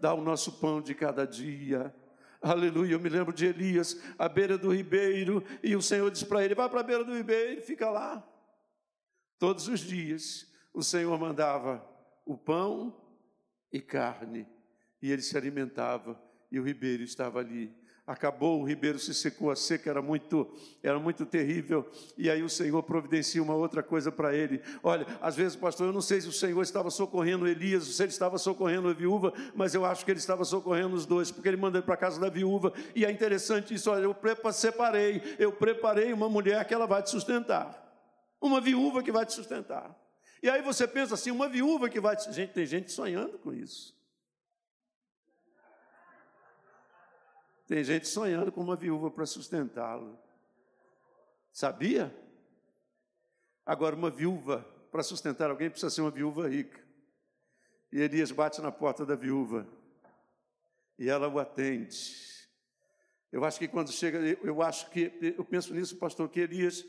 dá 0.00 0.14
o 0.14 0.22
nosso 0.22 0.52
pão 0.60 0.80
de 0.80 0.94
cada 0.94 1.26
dia. 1.26 1.94
Aleluia, 2.42 2.92
eu 2.92 3.00
me 3.00 3.08
lembro 3.08 3.34
de 3.34 3.44
Elias 3.44 4.00
à 4.18 4.28
beira 4.28 4.56
do 4.56 4.74
ribeiro, 4.74 5.44
e 5.62 5.76
o 5.76 5.82
Senhor 5.82 6.10
disse 6.10 6.24
para 6.24 6.44
ele: 6.44 6.54
vai 6.54 6.68
para 6.68 6.80
a 6.80 6.84
beira 6.84 7.04
do 7.04 7.14
ribeiro, 7.14 7.60
fica 7.62 7.90
lá. 7.90 8.26
Todos 9.38 9.68
os 9.68 9.80
dias 9.80 10.50
o 10.72 10.82
Senhor 10.82 11.18
mandava 11.18 11.84
o 12.24 12.36
pão 12.36 12.96
e 13.72 13.80
carne, 13.80 14.46
e 15.02 15.10
ele 15.10 15.22
se 15.22 15.36
alimentava, 15.36 16.20
e 16.50 16.58
o 16.58 16.64
ribeiro 16.64 17.02
estava 17.02 17.40
ali 17.40 17.74
acabou, 18.10 18.60
o 18.60 18.64
ribeiro 18.64 18.98
se 18.98 19.14
secou, 19.14 19.52
a 19.52 19.56
seca 19.56 19.88
era 19.88 20.02
muito, 20.02 20.50
era 20.82 20.98
muito 20.98 21.24
terrível, 21.24 21.88
e 22.18 22.28
aí 22.28 22.42
o 22.42 22.48
Senhor 22.48 22.82
providencia 22.82 23.40
uma 23.40 23.54
outra 23.54 23.84
coisa 23.84 24.10
para 24.10 24.34
ele. 24.34 24.60
Olha, 24.82 25.06
às 25.20 25.36
vezes, 25.36 25.54
pastor, 25.54 25.86
eu 25.86 25.92
não 25.92 26.00
sei 26.00 26.20
se 26.20 26.26
o 26.26 26.32
Senhor 26.32 26.60
estava 26.60 26.90
socorrendo 26.90 27.46
Elias, 27.46 27.84
se 27.84 28.02
ele 28.02 28.10
estava 28.10 28.36
socorrendo 28.36 28.88
a 28.88 28.92
viúva, 28.92 29.32
mas 29.54 29.74
eu 29.74 29.84
acho 29.84 30.04
que 30.04 30.10
ele 30.10 30.18
estava 30.18 30.44
socorrendo 30.44 30.96
os 30.96 31.06
dois, 31.06 31.30
porque 31.30 31.48
ele 31.48 31.56
manda 31.56 31.78
ele 31.78 31.86
para 31.86 31.96
casa 31.96 32.20
da 32.20 32.28
viúva, 32.28 32.72
e 32.96 33.04
é 33.04 33.10
interessante 33.12 33.74
isso, 33.74 33.88
olha, 33.88 34.02
eu 34.02 34.16
separei, 34.52 35.22
eu 35.38 35.52
preparei 35.52 36.12
uma 36.12 36.28
mulher 36.28 36.64
que 36.64 36.74
ela 36.74 36.86
vai 36.86 37.04
te 37.04 37.10
sustentar, 37.10 37.80
uma 38.40 38.60
viúva 38.60 39.04
que 39.04 39.12
vai 39.12 39.24
te 39.24 39.34
sustentar. 39.34 39.96
E 40.42 40.50
aí 40.50 40.62
você 40.62 40.88
pensa 40.88 41.14
assim, 41.14 41.30
uma 41.30 41.48
viúva 41.48 41.88
que 41.88 42.00
vai 42.00 42.16
te... 42.16 42.32
Gente, 42.32 42.54
tem 42.54 42.64
gente 42.64 42.90
sonhando 42.90 43.38
com 43.38 43.52
isso. 43.52 43.94
Tem 47.70 47.84
gente 47.84 48.08
sonhando 48.08 48.50
com 48.50 48.60
uma 48.60 48.74
viúva 48.74 49.12
para 49.12 49.24
sustentá-lo. 49.24 50.18
Sabia? 51.52 52.12
Agora, 53.64 53.94
uma 53.94 54.10
viúva, 54.10 54.66
para 54.90 55.04
sustentar 55.04 55.48
alguém, 55.48 55.70
precisa 55.70 55.88
ser 55.88 56.00
uma 56.00 56.10
viúva 56.10 56.48
rica. 56.48 56.84
E 57.92 58.00
Elias 58.00 58.32
bate 58.32 58.60
na 58.60 58.72
porta 58.72 59.06
da 59.06 59.14
viúva. 59.14 59.68
E 60.98 61.08
ela 61.08 61.28
o 61.28 61.38
atende. 61.38 62.48
Eu 63.30 63.44
acho 63.44 63.60
que 63.60 63.68
quando 63.68 63.92
chega, 63.92 64.18
eu 64.18 64.62
acho 64.62 64.90
que, 64.90 65.32
eu 65.38 65.44
penso 65.44 65.72
nisso, 65.72 65.96
pastor, 65.96 66.28
que 66.28 66.40
Elias 66.40 66.84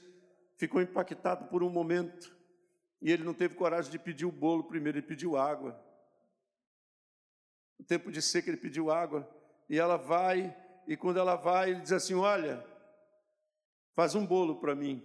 ficou 0.58 0.82
impactado 0.82 1.46
por 1.46 1.62
um 1.62 1.70
momento. 1.70 2.36
E 3.00 3.12
ele 3.12 3.24
não 3.24 3.36
teve 3.36 3.54
coragem 3.54 3.92
de 3.92 4.00
pedir 4.00 4.26
o 4.26 4.32
bolo 4.32 4.64
primeiro, 4.64 4.98
ele 4.98 5.06
pediu 5.06 5.38
água. 5.38 5.80
No 7.78 7.86
tempo 7.86 8.12
de 8.12 8.20
seca, 8.20 8.50
ele 8.50 8.58
pediu 8.58 8.90
água. 8.90 9.30
E 9.70 9.78
ela 9.78 9.96
vai 9.96 10.58
e 10.92 10.98
quando 10.98 11.18
ela 11.18 11.38
vai, 11.38 11.70
ele 11.70 11.80
diz 11.80 11.94
assim: 11.94 12.16
Olha, 12.16 12.62
faz 13.96 14.14
um 14.14 14.26
bolo 14.26 14.60
para 14.60 14.76
mim. 14.76 15.02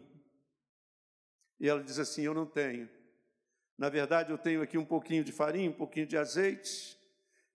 E 1.61 1.69
ela 1.69 1.81
diz 1.81 2.00
assim: 2.00 2.23
Eu 2.23 2.35
não 2.35 2.45
tenho. 2.45 2.88
Na 3.78 3.88
verdade, 3.88 4.33
eu 4.33 4.37
tenho 4.37 4.62
aqui 4.62 4.76
um 4.76 4.85
pouquinho 4.85 5.23
de 5.23 5.31
farinha, 5.31 5.71
um 5.71 5.73
pouquinho 5.73 6.05
de 6.05 6.16
azeite, 6.16 6.99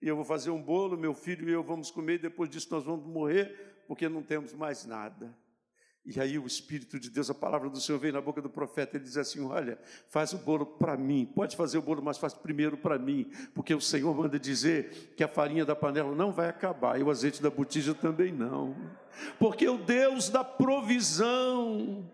e 0.00 0.08
eu 0.08 0.16
vou 0.16 0.24
fazer 0.24 0.48
um 0.48 0.62
bolo, 0.62 0.96
meu 0.96 1.12
filho 1.12 1.46
e 1.46 1.52
eu 1.52 1.62
vamos 1.62 1.90
comer, 1.90 2.14
e 2.14 2.18
depois 2.20 2.48
disso 2.48 2.68
nós 2.70 2.84
vamos 2.84 3.06
morrer, 3.06 3.84
porque 3.86 4.08
não 4.08 4.22
temos 4.22 4.54
mais 4.54 4.86
nada. 4.86 5.36
E 6.04 6.20
aí 6.20 6.36
o 6.36 6.46
Espírito 6.46 6.98
de 6.98 7.08
Deus, 7.08 7.30
a 7.30 7.34
palavra 7.34 7.70
do 7.70 7.80
Senhor 7.80 7.98
veio 7.98 8.12
na 8.12 8.20
boca 8.20 8.42
do 8.42 8.50
profeta, 8.50 8.96
ele 8.96 9.04
diz 9.04 9.16
assim: 9.16 9.44
Olha, 9.44 9.78
faz 10.08 10.32
o 10.32 10.38
bolo 10.38 10.66
para 10.66 10.96
mim, 10.96 11.24
pode 11.24 11.56
fazer 11.56 11.78
o 11.78 11.82
bolo, 11.82 12.02
mas 12.02 12.18
faz 12.18 12.34
primeiro 12.34 12.76
para 12.76 12.98
mim, 12.98 13.30
porque 13.54 13.72
o 13.72 13.80
Senhor 13.80 14.12
manda 14.12 14.36
dizer 14.36 15.12
que 15.16 15.22
a 15.22 15.28
farinha 15.28 15.64
da 15.64 15.76
panela 15.76 16.12
não 16.12 16.32
vai 16.32 16.48
acabar, 16.48 16.98
e 16.98 17.04
o 17.04 17.10
azeite 17.10 17.40
da 17.40 17.50
botija 17.50 17.94
também 17.94 18.32
não, 18.32 18.74
porque 19.38 19.68
o 19.68 19.78
Deus 19.78 20.28
da 20.28 20.42
provisão 20.42 22.10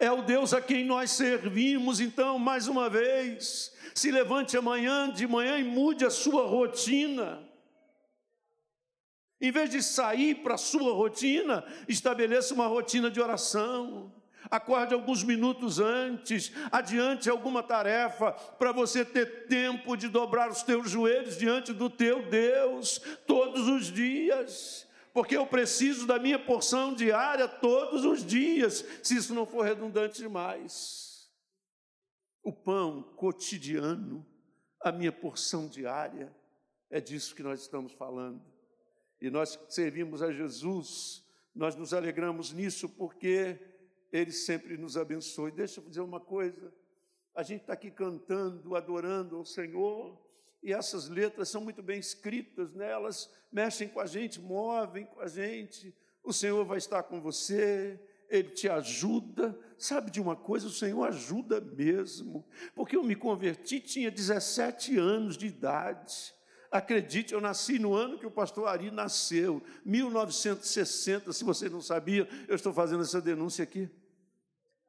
é 0.00 0.10
o 0.10 0.22
Deus 0.22 0.54
a 0.54 0.62
quem 0.62 0.84
nós 0.84 1.10
servimos, 1.10 2.00
então, 2.00 2.38
mais 2.38 2.66
uma 2.66 2.88
vez, 2.88 3.74
se 3.94 4.10
levante 4.10 4.56
amanhã 4.56 5.12
de 5.12 5.26
manhã 5.26 5.58
e 5.58 5.64
mude 5.64 6.04
a 6.04 6.10
sua 6.10 6.46
rotina. 6.46 7.47
Em 9.40 9.52
vez 9.52 9.70
de 9.70 9.82
sair 9.82 10.36
para 10.42 10.54
a 10.54 10.58
sua 10.58 10.92
rotina, 10.92 11.64
estabeleça 11.88 12.54
uma 12.54 12.66
rotina 12.66 13.10
de 13.10 13.20
oração. 13.20 14.12
Acorde 14.50 14.94
alguns 14.94 15.22
minutos 15.22 15.78
antes, 15.78 16.52
adiante 16.72 17.28
alguma 17.28 17.62
tarefa, 17.62 18.32
para 18.32 18.72
você 18.72 19.04
ter 19.04 19.46
tempo 19.46 19.96
de 19.96 20.08
dobrar 20.08 20.50
os 20.50 20.62
teus 20.62 20.90
joelhos 20.90 21.36
diante 21.36 21.72
do 21.72 21.90
teu 21.90 22.28
Deus 22.28 22.98
todos 23.26 23.68
os 23.68 23.92
dias, 23.92 24.88
porque 25.12 25.36
eu 25.36 25.46
preciso 25.46 26.06
da 26.06 26.18
minha 26.18 26.38
porção 26.38 26.94
diária 26.94 27.46
todos 27.46 28.04
os 28.04 28.24
dias, 28.24 28.84
se 29.02 29.16
isso 29.16 29.34
não 29.34 29.44
for 29.44 29.64
redundante 29.64 30.18
demais. 30.18 31.30
O 32.42 32.52
pão 32.52 33.02
cotidiano, 33.16 34.24
a 34.80 34.90
minha 34.90 35.12
porção 35.12 35.68
diária, 35.68 36.34
é 36.90 37.00
disso 37.00 37.34
que 37.34 37.42
nós 37.42 37.60
estamos 37.60 37.92
falando 37.92 38.47
e 39.20 39.30
nós 39.30 39.58
servimos 39.68 40.22
a 40.22 40.32
Jesus, 40.32 41.24
nós 41.54 41.74
nos 41.74 41.92
alegramos 41.92 42.52
nisso 42.52 42.88
porque 42.88 43.58
Ele 44.12 44.32
sempre 44.32 44.76
nos 44.76 44.96
abençoa. 44.96 45.48
E 45.48 45.52
deixa 45.52 45.80
eu 45.80 45.84
dizer 45.84 46.00
uma 46.00 46.20
coisa: 46.20 46.72
a 47.34 47.42
gente 47.42 47.62
está 47.62 47.72
aqui 47.72 47.90
cantando, 47.90 48.76
adorando 48.76 49.36
ao 49.36 49.44
Senhor, 49.44 50.16
e 50.62 50.72
essas 50.72 51.08
letras 51.08 51.48
são 51.48 51.60
muito 51.60 51.82
bem 51.82 51.98
escritas, 51.98 52.72
né? 52.74 52.90
elas 52.90 53.32
mexem 53.50 53.88
com 53.88 54.00
a 54.00 54.06
gente, 54.06 54.40
movem 54.40 55.06
com 55.06 55.20
a 55.20 55.26
gente. 55.26 55.94
O 56.22 56.32
Senhor 56.32 56.64
vai 56.64 56.78
estar 56.78 57.02
com 57.04 57.20
você, 57.20 57.98
Ele 58.28 58.50
te 58.50 58.68
ajuda. 58.68 59.58
Sabe 59.76 60.10
de 60.10 60.20
uma 60.20 60.36
coisa? 60.36 60.66
O 60.66 60.70
Senhor 60.70 61.04
ajuda 61.04 61.60
mesmo, 61.60 62.46
porque 62.74 62.96
eu 62.96 63.02
me 63.02 63.14
converti, 63.14 63.80
tinha 63.80 64.10
17 64.10 64.98
anos 64.98 65.36
de 65.36 65.46
idade. 65.46 66.34
Acredite, 66.70 67.32
eu 67.32 67.40
nasci 67.40 67.78
no 67.78 67.94
ano 67.94 68.18
que 68.18 68.26
o 68.26 68.30
pastor 68.30 68.68
Ari 68.68 68.90
nasceu, 68.90 69.62
1960. 69.84 71.32
Se 71.32 71.44
você 71.44 71.68
não 71.68 71.80
sabia, 71.80 72.28
eu 72.46 72.54
estou 72.54 72.72
fazendo 72.72 73.02
essa 73.02 73.20
denúncia 73.20 73.62
aqui. 73.62 73.88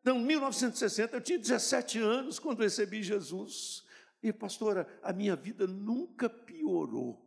Então, 0.01 0.19
1960, 0.19 1.15
eu 1.15 1.21
tinha 1.21 1.39
17 1.39 2.00
anos 2.00 2.39
quando 2.39 2.63
recebi 2.63 3.01
Jesus. 3.01 3.86
E, 4.21 4.33
pastora, 4.33 4.88
a 5.01 5.13
minha 5.13 5.36
vida 5.36 5.65
nunca 5.67 6.29
piorou. 6.29 7.25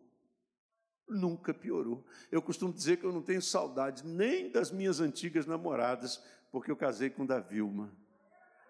Nunca 1.09 1.55
piorou. 1.55 2.07
Eu 2.31 2.43
costumo 2.43 2.73
dizer 2.73 2.99
que 2.99 3.05
eu 3.05 3.13
não 3.13 3.23
tenho 3.23 3.41
saudade 3.41 4.07
nem 4.07 4.51
das 4.51 4.71
minhas 4.71 5.01
antigas 5.01 5.47
namoradas, 5.47 6.23
porque 6.51 6.71
eu 6.71 6.77
casei 6.77 7.09
com 7.09 7.25
da 7.25 7.41
Vilma 7.41 8.02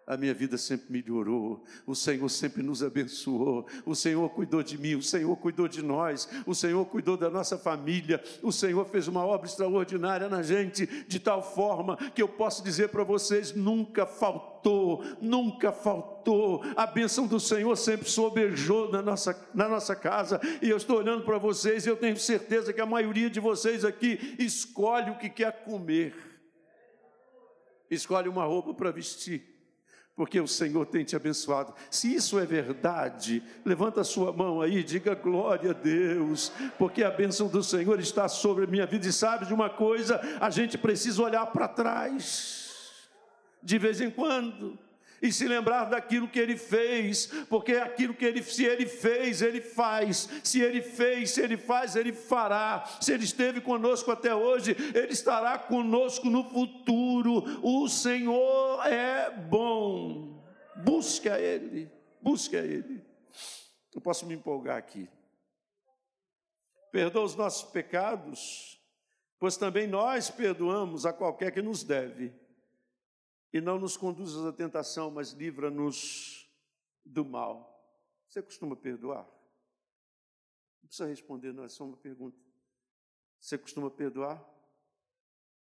a 0.06 0.16
minha 0.16 0.34
vida 0.34 0.58
sempre 0.58 0.86
melhorou, 0.90 1.62
o 1.86 1.94
Senhor 1.94 2.28
sempre 2.28 2.62
nos 2.62 2.82
abençoou, 2.82 3.66
o 3.86 3.94
Senhor 3.94 4.28
cuidou 4.30 4.62
de 4.62 4.76
mim, 4.76 4.96
o 4.96 5.02
Senhor 5.02 5.34
cuidou 5.36 5.68
de 5.68 5.80
nós, 5.80 6.28
o 6.44 6.54
Senhor 6.54 6.84
cuidou 6.86 7.16
da 7.16 7.30
nossa 7.30 7.56
família, 7.56 8.22
o 8.42 8.50
Senhor 8.50 8.84
fez 8.86 9.06
uma 9.06 9.24
obra 9.24 9.46
extraordinária 9.46 10.28
na 10.28 10.42
gente, 10.42 10.86
de 11.06 11.20
tal 11.20 11.42
forma 11.42 11.96
que 12.14 12.20
eu 12.20 12.28
posso 12.28 12.64
dizer 12.64 12.88
para 12.88 13.04
vocês: 13.04 13.54
nunca 13.54 14.04
faltou, 14.04 15.04
nunca 15.20 15.70
faltou, 15.70 16.62
a 16.76 16.86
bênção 16.86 17.26
do 17.26 17.38
Senhor 17.38 17.76
sempre 17.76 18.08
sobejou 18.10 18.90
na 18.90 19.00
nossa, 19.00 19.48
na 19.54 19.68
nossa 19.68 19.94
casa, 19.94 20.40
e 20.60 20.68
eu 20.68 20.76
estou 20.76 20.98
olhando 20.98 21.24
para 21.24 21.38
vocês 21.38 21.86
e 21.86 21.88
eu 21.88 21.96
tenho 21.96 22.16
certeza 22.16 22.72
que 22.72 22.80
a 22.80 22.86
maioria 22.86 23.30
de 23.30 23.38
vocês 23.38 23.84
aqui 23.84 24.34
escolhe 24.38 25.10
o 25.10 25.18
que 25.18 25.30
quer 25.30 25.64
comer, 25.64 26.12
escolhe 27.88 28.28
uma 28.28 28.44
roupa 28.44 28.74
para 28.74 28.90
vestir 28.90 29.51
porque 30.14 30.40
o 30.40 30.46
Senhor 30.46 30.86
tem 30.86 31.04
te 31.04 31.16
abençoado. 31.16 31.74
Se 31.90 32.14
isso 32.14 32.38
é 32.38 32.44
verdade, 32.44 33.42
levanta 33.64 34.02
a 34.02 34.04
sua 34.04 34.32
mão 34.32 34.60
aí, 34.60 34.82
diga 34.84 35.14
glória 35.14 35.70
a 35.70 35.74
Deus, 35.74 36.52
porque 36.78 37.02
a 37.02 37.10
bênção 37.10 37.48
do 37.48 37.62
Senhor 37.62 37.98
está 37.98 38.28
sobre 38.28 38.64
a 38.64 38.66
minha 38.66 38.86
vida. 38.86 39.06
E 39.06 39.12
sabe 39.12 39.46
de 39.46 39.54
uma 39.54 39.70
coisa, 39.70 40.20
a 40.40 40.50
gente 40.50 40.76
precisa 40.76 41.22
olhar 41.22 41.46
para 41.46 41.66
trás, 41.66 43.08
de 43.62 43.78
vez 43.78 44.00
em 44.00 44.10
quando 44.10 44.78
e 45.22 45.32
se 45.32 45.46
lembrar 45.46 45.84
daquilo 45.84 46.26
que 46.26 46.38
ele 46.38 46.56
fez, 46.56 47.26
porque 47.48 47.74
aquilo 47.74 48.12
que 48.12 48.24
ele, 48.24 48.42
se 48.42 48.64
ele 48.64 48.86
fez, 48.86 49.40
ele 49.40 49.60
faz, 49.60 50.28
se 50.42 50.60
ele 50.60 50.82
fez, 50.82 51.30
se 51.30 51.40
ele 51.40 51.56
faz, 51.56 51.94
ele 51.94 52.12
fará, 52.12 52.84
se 53.00 53.12
ele 53.12 53.22
esteve 53.22 53.60
conosco 53.60 54.10
até 54.10 54.34
hoje, 54.34 54.76
ele 54.92 55.12
estará 55.12 55.56
conosco 55.56 56.28
no 56.28 56.42
futuro. 56.50 57.44
O 57.62 57.88
Senhor 57.88 58.84
é 58.84 59.30
bom, 59.30 60.42
busque 60.84 61.28
a 61.28 61.38
Ele, 61.38 61.88
busque 62.20 62.56
a 62.56 62.64
Ele. 62.64 63.00
Eu 63.94 64.00
posso 64.00 64.26
me 64.26 64.34
empolgar 64.34 64.76
aqui. 64.76 65.08
Perdoa 66.90 67.24
os 67.24 67.36
nossos 67.36 67.70
pecados, 67.70 68.80
pois 69.38 69.56
também 69.56 69.86
nós 69.86 70.30
perdoamos 70.30 71.06
a 71.06 71.12
qualquer 71.12 71.52
que 71.52 71.62
nos 71.62 71.84
deve 71.84 72.41
e 73.52 73.60
não 73.60 73.78
nos 73.78 73.96
conduzas 73.96 74.44
à 74.46 74.52
tentação, 74.52 75.10
mas 75.10 75.32
livra-nos 75.32 76.50
do 77.04 77.24
mal. 77.24 77.68
Você 78.28 78.40
costuma 78.40 78.74
perdoar? 78.74 79.24
Não 80.82 80.88
precisa 80.88 81.08
responder, 81.08 81.52
não, 81.52 81.64
é 81.64 81.68
só 81.68 81.84
uma 81.84 81.96
pergunta. 81.96 82.38
Você 83.38 83.58
costuma 83.58 83.90
perdoar? 83.90 84.42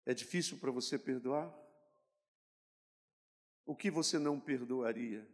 É 0.04 0.12
difícil 0.12 0.58
para 0.58 0.70
você 0.70 0.98
perdoar? 0.98 1.52
O 3.64 3.74
que 3.74 3.90
você 3.90 4.18
não 4.18 4.38
perdoaria? 4.38 5.26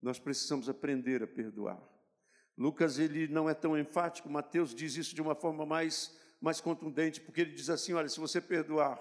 Nós 0.00 0.18
precisamos 0.18 0.68
aprender 0.68 1.22
a 1.22 1.26
perdoar. 1.26 1.80
Lucas 2.56 2.98
ele 2.98 3.28
não 3.28 3.48
é 3.48 3.54
tão 3.54 3.78
enfático, 3.78 4.30
Mateus 4.30 4.74
diz 4.74 4.96
isso 4.96 5.14
de 5.14 5.20
uma 5.20 5.34
forma 5.34 5.66
mais 5.66 6.18
mais 6.40 6.60
contundente, 6.60 7.20
porque 7.20 7.40
ele 7.40 7.52
diz 7.52 7.70
assim: 7.70 7.92
olha, 7.92 8.08
se 8.08 8.20
você 8.20 8.40
perdoar 8.40 8.98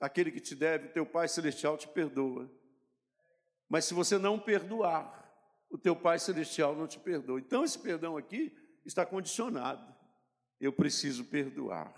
aquele 0.00 0.30
que 0.30 0.40
te 0.40 0.54
deve, 0.54 0.88
o 0.88 0.92
teu 0.92 1.06
Pai 1.06 1.28
Celestial 1.28 1.76
te 1.76 1.88
perdoa. 1.88 2.50
Mas 3.68 3.84
se 3.84 3.94
você 3.94 4.18
não 4.18 4.38
perdoar, 4.38 5.24
o 5.70 5.78
teu 5.78 5.96
Pai 5.96 6.18
Celestial 6.18 6.74
não 6.76 6.86
te 6.86 6.98
perdoa. 6.98 7.40
Então, 7.40 7.64
esse 7.64 7.78
perdão 7.78 8.16
aqui 8.16 8.56
está 8.84 9.04
condicionado. 9.04 9.94
Eu 10.60 10.72
preciso 10.72 11.24
perdoar. 11.24 11.94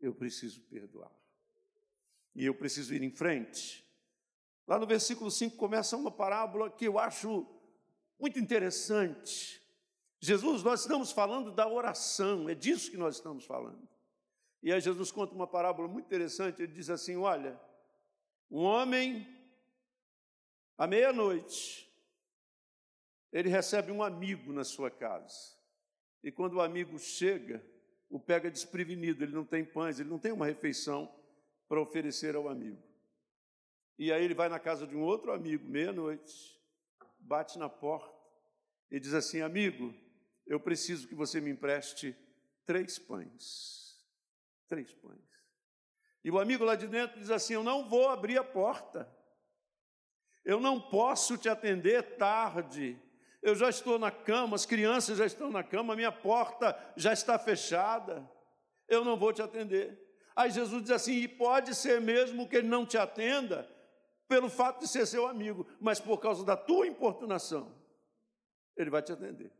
Eu 0.00 0.14
preciso 0.14 0.60
perdoar. 0.62 1.12
E 2.34 2.44
eu 2.44 2.54
preciso 2.54 2.94
ir 2.94 3.02
em 3.02 3.10
frente. 3.10 3.84
Lá 4.66 4.78
no 4.78 4.86
versículo 4.86 5.30
5 5.30 5.56
começa 5.56 5.96
uma 5.96 6.10
parábola 6.10 6.70
que 6.70 6.86
eu 6.86 6.98
acho 6.98 7.46
muito 8.20 8.38
interessante. 8.38 9.60
Jesus, 10.20 10.62
nós 10.62 10.80
estamos 10.80 11.12
falando 11.12 11.52
da 11.52 11.68
oração, 11.68 12.48
é 12.48 12.54
disso 12.54 12.90
que 12.90 12.96
nós 12.96 13.16
estamos 13.16 13.44
falando. 13.44 13.88
E 14.62 14.72
aí 14.72 14.80
Jesus 14.80 15.12
conta 15.12 15.34
uma 15.34 15.46
parábola 15.46 15.88
muito 15.88 16.06
interessante. 16.06 16.62
Ele 16.62 16.72
diz 16.72 16.90
assim: 16.90 17.16
Olha, 17.16 17.58
um 18.50 18.62
homem, 18.62 19.26
à 20.76 20.86
meia-noite, 20.86 21.88
ele 23.32 23.48
recebe 23.48 23.92
um 23.92 24.02
amigo 24.02 24.52
na 24.52 24.64
sua 24.64 24.90
casa. 24.90 25.56
E 26.22 26.32
quando 26.32 26.54
o 26.54 26.60
amigo 26.60 26.98
chega, 26.98 27.64
o 28.10 28.18
pega 28.18 28.50
desprevenido, 28.50 29.22
ele 29.22 29.32
não 29.32 29.44
tem 29.44 29.64
pães, 29.64 30.00
ele 30.00 30.08
não 30.08 30.18
tem 30.18 30.32
uma 30.32 30.46
refeição 30.46 31.12
para 31.68 31.80
oferecer 31.80 32.34
ao 32.34 32.48
amigo. 32.48 32.82
E 33.98 34.12
aí 34.12 34.24
ele 34.24 34.34
vai 34.34 34.48
na 34.48 34.58
casa 34.58 34.86
de 34.86 34.96
um 34.96 35.02
outro 35.02 35.32
amigo, 35.32 35.68
meia-noite, 35.68 36.58
bate 37.18 37.58
na 37.58 37.68
porta 37.68 38.16
e 38.90 38.98
diz 38.98 39.12
assim: 39.12 39.40
Amigo, 39.40 39.94
eu 40.46 40.58
preciso 40.58 41.06
que 41.06 41.14
você 41.14 41.40
me 41.40 41.50
empreste 41.50 42.16
três 42.64 42.98
pães. 42.98 43.87
Três 44.68 44.92
pães. 44.94 45.18
E 46.24 46.30
o 46.30 46.38
amigo 46.38 46.64
lá 46.64 46.74
de 46.74 46.86
dentro 46.86 47.18
diz 47.18 47.30
assim: 47.30 47.54
Eu 47.54 47.64
não 47.64 47.88
vou 47.88 48.08
abrir 48.08 48.38
a 48.38 48.44
porta. 48.44 49.10
Eu 50.44 50.60
não 50.60 50.80
posso 50.80 51.36
te 51.36 51.48
atender 51.48 52.16
tarde. 52.16 53.00
Eu 53.42 53.54
já 53.54 53.68
estou 53.68 53.98
na 53.98 54.10
cama, 54.10 54.56
as 54.56 54.66
crianças 54.66 55.18
já 55.18 55.26
estão 55.26 55.50
na 55.50 55.62
cama, 55.62 55.94
minha 55.94 56.10
porta 56.10 56.76
já 56.96 57.12
está 57.12 57.38
fechada. 57.38 58.28
Eu 58.88 59.04
não 59.04 59.16
vou 59.16 59.32
te 59.32 59.42
atender. 59.42 59.98
Aí 60.34 60.50
Jesus 60.50 60.82
diz 60.82 60.90
assim: 60.90 61.14
e 61.14 61.28
pode 61.28 61.74
ser 61.74 62.00
mesmo 62.00 62.48
que 62.48 62.56
ele 62.56 62.68
não 62.68 62.84
te 62.84 62.96
atenda, 62.96 63.68
pelo 64.28 64.50
fato 64.50 64.80
de 64.80 64.88
ser 64.88 65.06
seu 65.06 65.26
amigo, 65.26 65.66
mas 65.80 65.98
por 65.98 66.18
causa 66.18 66.44
da 66.44 66.56
tua 66.56 66.86
importunação, 66.86 67.74
ele 68.76 68.90
vai 68.90 69.02
te 69.02 69.12
atender. 69.12 69.50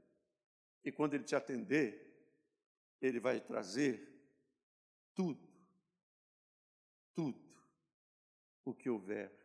E 0.85 0.93
quando 0.93 1.15
ele 1.15 1.25
te 1.25 1.35
atender, 1.35 2.07
ele 3.01 3.19
vai 3.19 3.41
trazer 3.41 4.08
tudo, 5.19 5.53
tudo 7.13 7.61
o 8.65 8.73
que 8.73 8.89
houver 8.89 9.37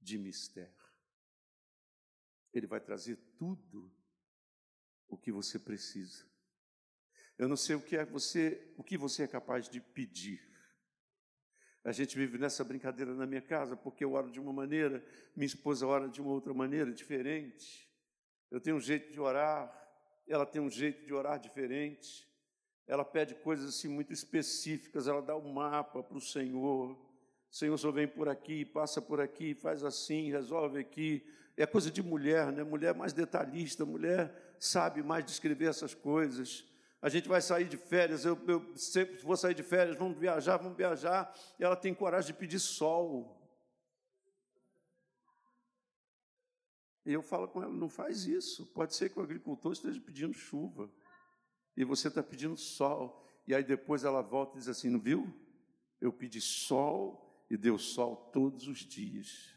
de 0.00 0.16
mistério. 0.16 0.72
Ele 2.54 2.68
vai 2.68 2.78
trazer 2.78 3.16
tudo 3.36 3.92
o 5.08 5.18
que 5.18 5.32
você 5.32 5.58
precisa. 5.58 6.24
Eu 7.36 7.48
não 7.48 7.56
sei 7.56 7.74
o 7.74 7.82
que 7.82 7.96
é 7.96 8.04
você, 8.04 8.72
o 8.78 8.84
que 8.84 8.96
você 8.96 9.24
é 9.24 9.26
capaz 9.26 9.68
de 9.68 9.80
pedir. 9.80 10.40
A 11.82 11.90
gente 11.90 12.16
vive 12.16 12.38
nessa 12.38 12.62
brincadeira 12.62 13.12
na 13.12 13.26
minha 13.26 13.42
casa, 13.42 13.76
porque 13.76 14.04
eu 14.04 14.12
oro 14.12 14.30
de 14.30 14.38
uma 14.38 14.52
maneira, 14.52 15.04
minha 15.34 15.46
esposa 15.46 15.84
ora 15.84 16.08
de 16.08 16.20
uma 16.20 16.30
outra 16.30 16.54
maneira, 16.54 16.92
diferente. 16.92 17.92
Eu 18.52 18.60
tenho 18.60 18.76
um 18.76 18.80
jeito 18.80 19.10
de 19.10 19.18
orar, 19.18 19.68
ela 20.28 20.46
tem 20.46 20.62
um 20.62 20.70
jeito 20.70 21.04
de 21.04 21.12
orar 21.12 21.40
diferente 21.40 22.24
ela 22.86 23.04
pede 23.04 23.34
coisas 23.34 23.68
assim 23.68 23.88
muito 23.88 24.12
específicas, 24.12 25.08
ela 25.08 25.20
dá 25.20 25.36
um 25.36 25.52
mapa 25.52 26.02
para 26.02 26.16
o 26.16 26.20
Senhor. 26.20 26.96
Senhor 27.50 27.76
só 27.78 27.90
vem 27.90 28.06
por 28.06 28.28
aqui, 28.28 28.64
passa 28.64 29.02
por 29.02 29.20
aqui, 29.20 29.54
faz 29.54 29.82
assim, 29.82 30.30
resolve 30.30 30.78
aqui. 30.78 31.26
É 31.56 31.66
coisa 31.66 31.90
de 31.90 32.02
mulher, 32.02 32.52
né? 32.52 32.62
Mulher 32.62 32.94
mais 32.94 33.12
detalhista, 33.12 33.84
mulher 33.84 34.54
sabe 34.60 35.02
mais 35.02 35.24
descrever 35.24 35.66
essas 35.66 35.94
coisas. 35.94 36.64
A 37.00 37.08
gente 37.08 37.28
vai 37.28 37.40
sair 37.40 37.68
de 37.68 37.76
férias, 37.76 38.24
eu, 38.24 38.38
eu 38.46 38.76
sempre 38.76 39.16
vou 39.22 39.36
sair 39.36 39.54
de 39.54 39.62
férias, 39.62 39.96
vamos 39.96 40.18
viajar, 40.18 40.56
vamos 40.56 40.76
viajar. 40.76 41.34
E 41.58 41.64
ela 41.64 41.76
tem 41.76 41.94
coragem 41.94 42.32
de 42.32 42.38
pedir 42.38 42.58
sol. 42.58 43.36
E 47.04 47.12
eu 47.12 47.22
falo 47.22 47.48
com 47.48 47.62
ela, 47.62 47.72
não 47.72 47.88
faz 47.88 48.26
isso. 48.26 48.66
Pode 48.66 48.94
ser 48.94 49.10
que 49.10 49.18
o 49.18 49.22
agricultor 49.22 49.72
esteja 49.72 50.00
pedindo 50.00 50.34
chuva 50.34 50.90
e 51.76 51.84
você 51.84 52.08
está 52.08 52.22
pedindo 52.22 52.56
sol. 52.56 53.24
E 53.46 53.54
aí 53.54 53.62
depois 53.62 54.04
ela 54.04 54.22
volta 54.22 54.56
e 54.56 54.60
diz 54.60 54.68
assim: 54.68 54.88
não 54.88 54.98
viu? 54.98 55.32
Eu 56.00 56.12
pedi 56.12 56.40
sol 56.40 57.44
e 57.50 57.56
deu 57.56 57.78
sol 57.78 58.30
todos 58.32 58.66
os 58.66 58.78
dias. 58.78 59.54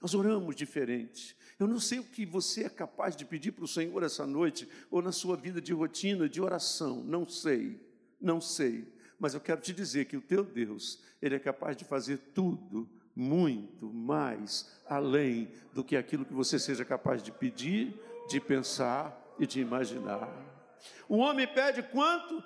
Nós 0.00 0.14
oramos 0.14 0.56
diferente. 0.56 1.36
Eu 1.58 1.68
não 1.68 1.78
sei 1.78 2.00
o 2.00 2.04
que 2.04 2.26
você 2.26 2.64
é 2.64 2.68
capaz 2.68 3.14
de 3.14 3.24
pedir 3.24 3.52
para 3.52 3.64
o 3.64 3.68
Senhor 3.68 4.02
essa 4.02 4.26
noite, 4.26 4.68
ou 4.90 5.00
na 5.00 5.12
sua 5.12 5.36
vida 5.36 5.60
de 5.60 5.72
rotina, 5.72 6.28
de 6.28 6.40
oração. 6.40 7.04
Não 7.04 7.28
sei, 7.28 7.80
não 8.20 8.40
sei. 8.40 8.92
Mas 9.16 9.34
eu 9.34 9.40
quero 9.40 9.60
te 9.60 9.72
dizer 9.72 10.06
que 10.06 10.16
o 10.16 10.20
teu 10.20 10.42
Deus, 10.44 11.00
Ele 11.20 11.36
é 11.36 11.38
capaz 11.38 11.76
de 11.76 11.84
fazer 11.84 12.18
tudo 12.34 12.90
muito 13.14 13.92
mais 13.92 14.68
além 14.86 15.52
do 15.72 15.84
que 15.84 15.96
aquilo 15.96 16.24
que 16.24 16.32
você 16.32 16.58
seja 16.58 16.84
capaz 16.84 17.22
de 17.22 17.30
pedir, 17.30 17.94
de 18.28 18.40
pensar 18.40 19.16
e 19.38 19.46
de 19.46 19.60
imaginar. 19.60 20.51
O 21.08 21.18
homem 21.18 21.46
pede 21.46 21.82
quanto? 21.82 22.42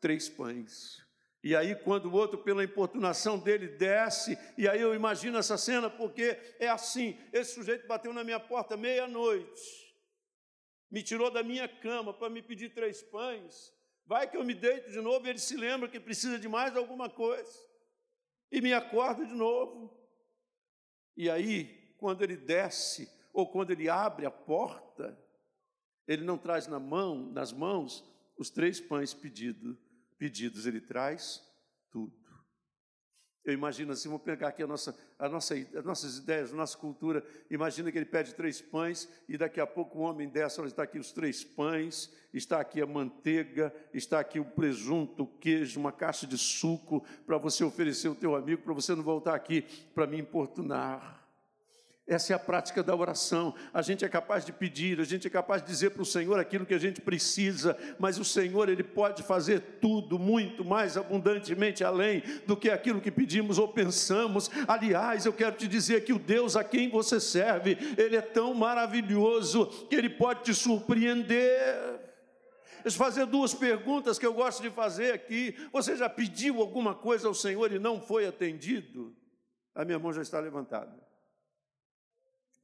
Três 0.00 0.28
pães. 0.28 1.04
E 1.42 1.54
aí, 1.54 1.76
quando 1.76 2.06
o 2.06 2.12
outro, 2.14 2.38
pela 2.38 2.64
importunação 2.64 3.38
dele, 3.38 3.68
desce, 3.68 4.38
e 4.56 4.66
aí 4.66 4.80
eu 4.80 4.94
imagino 4.94 5.36
essa 5.36 5.58
cena, 5.58 5.90
porque 5.90 6.38
é 6.58 6.68
assim: 6.68 7.18
esse 7.34 7.54
sujeito 7.54 7.86
bateu 7.86 8.14
na 8.14 8.24
minha 8.24 8.40
porta 8.40 8.78
meia-noite, 8.78 9.94
me 10.90 11.02
tirou 11.02 11.30
da 11.30 11.42
minha 11.42 11.68
cama 11.68 12.14
para 12.14 12.30
me 12.30 12.40
pedir 12.40 12.70
três 12.70 13.02
pães. 13.02 13.74
Vai 14.06 14.26
que 14.26 14.38
eu 14.38 14.44
me 14.44 14.54
deito 14.54 14.90
de 14.90 15.00
novo 15.02 15.26
e 15.26 15.30
ele 15.30 15.38
se 15.38 15.54
lembra 15.54 15.88
que 15.88 16.00
precisa 16.00 16.38
de 16.38 16.48
mais 16.48 16.74
alguma 16.76 17.10
coisa, 17.10 17.52
e 18.50 18.62
me 18.62 18.72
acorda 18.72 19.26
de 19.26 19.34
novo. 19.34 19.94
E 21.14 21.28
aí, 21.28 21.94
quando 21.98 22.22
ele 22.22 22.38
desce, 22.38 23.06
ou 23.34 23.50
quando 23.50 23.70
ele 23.70 23.88
abre 23.88 24.24
a 24.24 24.30
porta, 24.30 25.18
ele 26.06 26.24
não 26.24 26.38
traz 26.38 26.66
na 26.66 26.78
mão, 26.78 27.30
nas 27.32 27.52
mãos 27.52 28.04
os 28.36 28.50
três 28.50 28.80
pães 28.80 29.14
pedidos 29.14 29.76
pedidos, 30.18 30.66
ele 30.66 30.80
traz 30.80 31.42
tudo. 31.90 32.12
Eu 33.44 33.52
imagino 33.52 33.92
assim, 33.92 34.08
vou 34.08 34.18
pegar 34.18 34.48
aqui 34.48 34.62
a 34.62 34.66
nossa, 34.66 34.98
a 35.18 35.28
nossa, 35.28 35.54
as 35.54 35.84
nossas 35.84 36.16
ideias, 36.16 36.50
a 36.50 36.56
nossa 36.56 36.78
cultura. 36.78 37.22
Imagina 37.50 37.92
que 37.92 37.98
ele 37.98 38.06
pede 38.06 38.34
três 38.34 38.62
pães 38.62 39.06
e 39.28 39.36
daqui 39.36 39.60
a 39.60 39.66
pouco 39.66 39.98
o 39.98 40.00
homem 40.00 40.26
desce, 40.26 40.62
olha, 40.62 40.68
está 40.68 40.84
aqui 40.84 40.98
os 40.98 41.12
três 41.12 41.44
pães, 41.44 42.10
está 42.32 42.58
aqui 42.58 42.80
a 42.80 42.86
manteiga, 42.86 43.70
está 43.92 44.18
aqui 44.18 44.40
o 44.40 44.46
presunto, 44.46 45.24
o 45.24 45.26
queijo, 45.26 45.78
uma 45.78 45.92
caixa 45.92 46.26
de 46.26 46.38
suco 46.38 47.04
para 47.26 47.36
você 47.36 47.62
oferecer 47.62 48.08
ao 48.08 48.14
teu 48.14 48.34
amigo, 48.34 48.62
para 48.62 48.72
você 48.72 48.94
não 48.94 49.02
voltar 49.02 49.34
aqui 49.34 49.60
para 49.94 50.06
me 50.06 50.18
importunar. 50.18 51.23
Essa 52.06 52.34
é 52.34 52.36
a 52.36 52.38
prática 52.38 52.82
da 52.82 52.94
oração. 52.94 53.54
A 53.72 53.80
gente 53.80 54.04
é 54.04 54.08
capaz 54.08 54.44
de 54.44 54.52
pedir, 54.52 55.00
a 55.00 55.04
gente 55.04 55.26
é 55.26 55.30
capaz 55.30 55.62
de 55.62 55.68
dizer 55.68 55.90
para 55.90 56.02
o 56.02 56.06
Senhor 56.06 56.38
aquilo 56.38 56.66
que 56.66 56.74
a 56.74 56.78
gente 56.78 57.00
precisa, 57.00 57.78
mas 57.98 58.18
o 58.18 58.24
Senhor, 58.24 58.68
Ele 58.68 58.82
pode 58.82 59.22
fazer 59.22 59.60
tudo 59.80 60.18
muito 60.18 60.62
mais 60.62 60.98
abundantemente 60.98 61.82
além 61.82 62.22
do 62.46 62.58
que 62.58 62.68
aquilo 62.68 63.00
que 63.00 63.10
pedimos 63.10 63.58
ou 63.58 63.68
pensamos. 63.68 64.50
Aliás, 64.68 65.24
eu 65.24 65.32
quero 65.32 65.56
te 65.56 65.66
dizer 65.66 66.04
que 66.04 66.12
o 66.12 66.18
Deus 66.18 66.56
a 66.56 66.62
quem 66.62 66.90
você 66.90 67.18
serve, 67.18 67.78
Ele 67.96 68.16
é 68.16 68.20
tão 68.20 68.52
maravilhoso 68.52 69.66
que 69.88 69.96
Ele 69.96 70.10
pode 70.10 70.42
te 70.42 70.54
surpreender. 70.54 72.00
Deixa 72.82 72.98
eu 72.98 73.04
fazer 73.04 73.24
duas 73.24 73.54
perguntas 73.54 74.18
que 74.18 74.26
eu 74.26 74.34
gosto 74.34 74.62
de 74.62 74.68
fazer 74.68 75.14
aqui. 75.14 75.56
Você 75.72 75.96
já 75.96 76.10
pediu 76.10 76.60
alguma 76.60 76.94
coisa 76.94 77.28
ao 77.28 77.34
Senhor 77.34 77.72
e 77.72 77.78
não 77.78 77.98
foi 77.98 78.26
atendido? 78.26 79.16
A 79.74 79.86
minha 79.86 79.98
mão 79.98 80.12
já 80.12 80.20
está 80.20 80.38
levantada. 80.38 81.13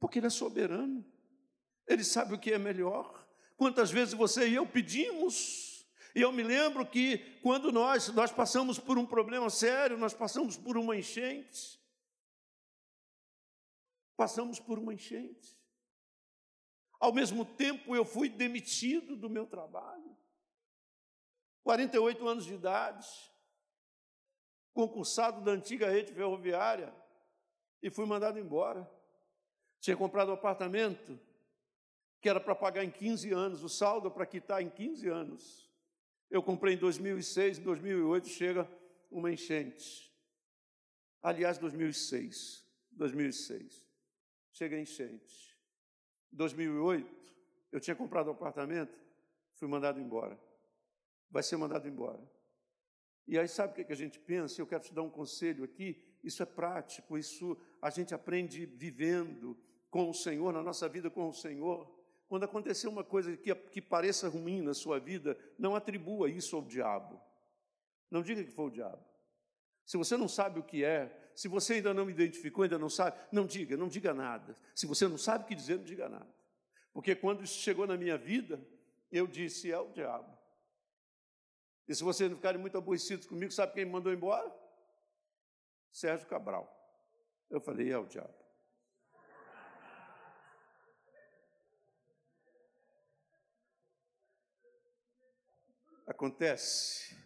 Porque 0.01 0.17
Ele 0.17 0.25
é 0.25 0.31
soberano, 0.31 1.05
Ele 1.85 2.03
sabe 2.03 2.33
o 2.33 2.39
que 2.39 2.51
é 2.51 2.57
melhor. 2.57 3.23
Quantas 3.55 3.91
vezes 3.91 4.15
você 4.15 4.49
e 4.49 4.55
eu 4.55 4.65
pedimos, 4.65 5.87
e 6.15 6.21
eu 6.21 6.31
me 6.31 6.41
lembro 6.41 6.83
que 6.83 7.19
quando 7.41 7.71
nós, 7.71 8.09
nós 8.09 8.31
passamos 8.31 8.79
por 8.79 8.97
um 8.97 9.05
problema 9.05 9.47
sério, 9.51 9.99
nós 9.99 10.11
passamos 10.11 10.57
por 10.57 10.75
uma 10.75 10.97
enchente, 10.97 11.79
passamos 14.17 14.59
por 14.59 14.79
uma 14.79 14.91
enchente. 14.91 15.55
Ao 16.99 17.13
mesmo 17.13 17.45
tempo, 17.45 17.95
eu 17.95 18.03
fui 18.03 18.27
demitido 18.27 19.15
do 19.15 19.29
meu 19.29 19.45
trabalho. 19.45 20.17
48 21.63 22.27
anos 22.27 22.45
de 22.45 22.55
idade, 22.55 23.07
concursado 24.73 25.41
da 25.41 25.51
antiga 25.51 25.91
rede 25.91 26.11
ferroviária, 26.11 26.91
e 27.83 27.91
fui 27.91 28.07
mandado 28.07 28.39
embora. 28.39 28.89
Tinha 29.81 29.97
comprado 29.97 30.29
um 30.29 30.35
apartamento 30.35 31.19
que 32.21 32.29
era 32.29 32.39
para 32.39 32.53
pagar 32.53 32.85
em 32.85 32.91
15 32.91 33.31
anos, 33.33 33.63
o 33.63 33.69
saldo 33.69 34.07
é 34.07 34.11
para 34.11 34.27
quitar 34.27 34.61
em 34.61 34.69
15 34.69 35.07
anos. 35.09 35.69
Eu 36.29 36.43
comprei 36.43 36.75
em 36.75 36.77
2006, 36.77 37.57
em 37.57 37.63
2008 37.63 38.29
chega 38.29 38.69
uma 39.09 39.31
enchente. 39.31 40.15
Aliás, 41.21 41.57
2006, 41.57 42.63
2006, 42.91 43.87
chega 44.53 44.75
a 44.75 44.79
enchente. 44.79 45.57
Em 46.31 46.37
2008, 46.37 47.35
eu 47.71 47.79
tinha 47.79 47.95
comprado 47.95 48.27
um 48.27 48.33
apartamento, 48.33 48.97
fui 49.55 49.67
mandado 49.67 49.99
embora. 49.99 50.39
Vai 51.29 51.41
ser 51.41 51.57
mandado 51.57 51.87
embora. 51.87 52.21
E 53.27 53.37
aí, 53.37 53.47
sabe 53.47 53.81
o 53.81 53.85
que 53.85 53.91
a 53.91 53.95
gente 53.95 54.19
pensa? 54.19 54.61
Eu 54.61 54.67
quero 54.67 54.83
te 54.83 54.93
dar 54.93 55.01
um 55.01 55.09
conselho 55.09 55.63
aqui. 55.63 56.03
Isso 56.23 56.43
é 56.43 56.45
prático, 56.45 57.17
isso 57.17 57.57
a 57.81 57.89
gente 57.89 58.13
aprende 58.13 58.65
vivendo 58.65 59.57
com 59.91 60.09
o 60.09 60.13
Senhor, 60.13 60.51
na 60.51 60.63
nossa 60.63 60.89
vida 60.89 61.09
com 61.09 61.27
o 61.29 61.33
Senhor, 61.33 61.87
quando 62.27 62.45
acontecer 62.45 62.87
uma 62.87 63.03
coisa 63.03 63.35
que, 63.35 63.53
que 63.53 63.81
pareça 63.81 64.29
ruim 64.29 64.61
na 64.61 64.73
sua 64.73 64.97
vida, 64.99 65.37
não 65.59 65.75
atribua 65.75 66.29
isso 66.29 66.55
ao 66.55 66.63
diabo. 66.63 67.21
Não 68.09 68.23
diga 68.23 68.41
que 68.41 68.51
foi 68.51 68.65
o 68.65 68.71
diabo. 68.71 69.05
Se 69.85 69.97
você 69.97 70.15
não 70.15 70.29
sabe 70.29 70.57
o 70.57 70.63
que 70.63 70.83
é, 70.83 71.29
se 71.35 71.49
você 71.49 71.73
ainda 71.73 71.93
não 71.93 72.09
identificou, 72.09 72.63
ainda 72.63 72.79
não 72.79 72.89
sabe, 72.89 73.19
não 73.33 73.45
diga, 73.45 73.75
não 73.75 73.89
diga 73.89 74.13
nada. 74.13 74.57
Se 74.73 74.85
você 74.85 75.09
não 75.09 75.17
sabe 75.17 75.43
o 75.43 75.47
que 75.47 75.53
dizer, 75.53 75.77
não 75.77 75.83
diga 75.83 76.07
nada. 76.07 76.33
Porque 76.93 77.13
quando 77.13 77.43
isso 77.43 77.59
chegou 77.59 77.85
na 77.85 77.97
minha 77.97 78.17
vida, 78.17 78.65
eu 79.11 79.27
disse: 79.27 79.69
é 79.69 79.77
o 79.77 79.91
diabo. 79.91 80.37
E 81.85 81.93
se 81.93 82.03
vocês 82.03 82.29
não 82.29 82.37
ficarem 82.37 82.61
muito 82.61 82.77
aborrecidos 82.77 83.27
comigo, 83.27 83.51
sabe 83.51 83.73
quem 83.73 83.83
me 83.83 83.91
mandou 83.91 84.13
embora? 84.13 84.49
Sérgio 85.91 86.27
Cabral. 86.27 86.73
Eu 87.49 87.59
falei: 87.59 87.91
é 87.91 87.97
o 87.97 88.05
diabo. 88.05 88.40
Acontece 96.21 97.17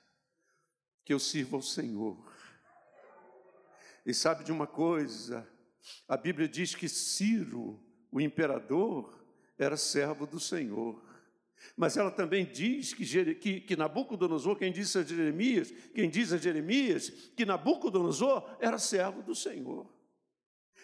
que 1.03 1.13
eu 1.13 1.19
sirvo 1.19 1.57
ao 1.57 1.61
Senhor. 1.61 2.17
E 4.05 4.13
sabe 4.13 4.45
de 4.45 4.53
uma 4.53 4.65
coisa? 4.65 5.45
A 6.07 6.15
Bíblia 6.15 6.47
diz 6.47 6.73
que 6.73 6.87
Ciro, 6.87 7.85
o 8.09 8.21
imperador, 8.21 9.21
era 9.57 9.75
servo 9.75 10.25
do 10.25 10.39
Senhor. 10.39 11.03
Mas 11.75 11.97
ela 11.97 12.09
também 12.09 12.45
diz 12.45 12.93
que, 12.93 13.35
que, 13.35 13.59
que 13.59 13.75
Nabucodonosor, 13.75 14.55
quem 14.55 14.71
disse 14.71 14.97
a 14.97 15.03
Jeremias, 15.03 15.71
quem 15.93 16.09
diz 16.09 16.31
a 16.31 16.37
Jeremias, 16.37 17.09
que 17.35 17.45
Nabucodonosor 17.45 18.55
era 18.61 18.79
servo 18.79 19.21
do 19.21 19.35
Senhor. 19.35 19.93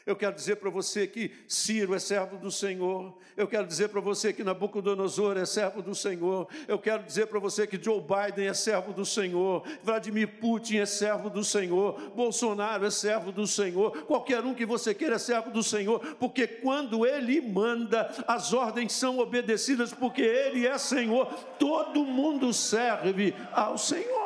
Eu 0.06 0.16
quero 0.16 0.34
dizer 0.34 0.56
para 0.56 0.70
você 0.70 1.06
que 1.06 1.32
Ciro 1.48 1.94
é 1.94 2.00
servo 2.00 2.38
do 2.38 2.50
Senhor. 2.52 3.16
Eu 3.38 3.48
quero 3.48 3.68
dizer 3.68 3.90
para 3.90 4.02
você 4.02 4.34
que 4.34 4.44
Nabucodonosor 4.44 5.38
é 5.38 5.46
servo 5.46 5.82
do 5.82 5.94
Senhor. 5.94 6.48
Eu 6.68 6.80
quero 6.80 7.04
dizer 7.04 7.28
para 7.28 7.40
você 7.40 7.68
que 7.68 7.82
Joe 7.82 8.02
Biden 8.02 8.48
é 8.48 8.54
servo 8.54 8.94
do 8.94 9.06
Senhor. 9.06 9.64
Vladimir 9.84 10.40
Putin 10.40 10.78
é 10.78 10.86
servo 10.86 11.30
do 11.30 11.44
Senhor. 11.44 12.00
Bolsonaro 12.16 12.86
é 12.86 12.90
servo 12.90 13.32
do 13.32 13.46
Senhor. 13.46 14.06
Qualquer 14.06 14.44
um 14.44 14.54
que 14.54 14.66
você 14.66 14.94
queira 14.94 15.16
é 15.16 15.20
servo 15.20 15.52
do 15.52 15.62
Senhor. 15.62 16.00
Porque 16.20 16.48
quando 16.48 17.06
Ele 17.06 17.40
manda, 17.40 18.12
as 18.28 18.54
ordens 18.54 18.94
são 18.94 19.20
obedecidas, 19.20 19.94
porque 19.94 20.22
Ele 20.22 20.66
é 20.66 20.78
Senhor. 20.78 21.28
Todo 21.60 22.06
mundo 22.06 22.54
serve 22.54 23.36
ao 23.52 23.78
Senhor. 23.78 24.21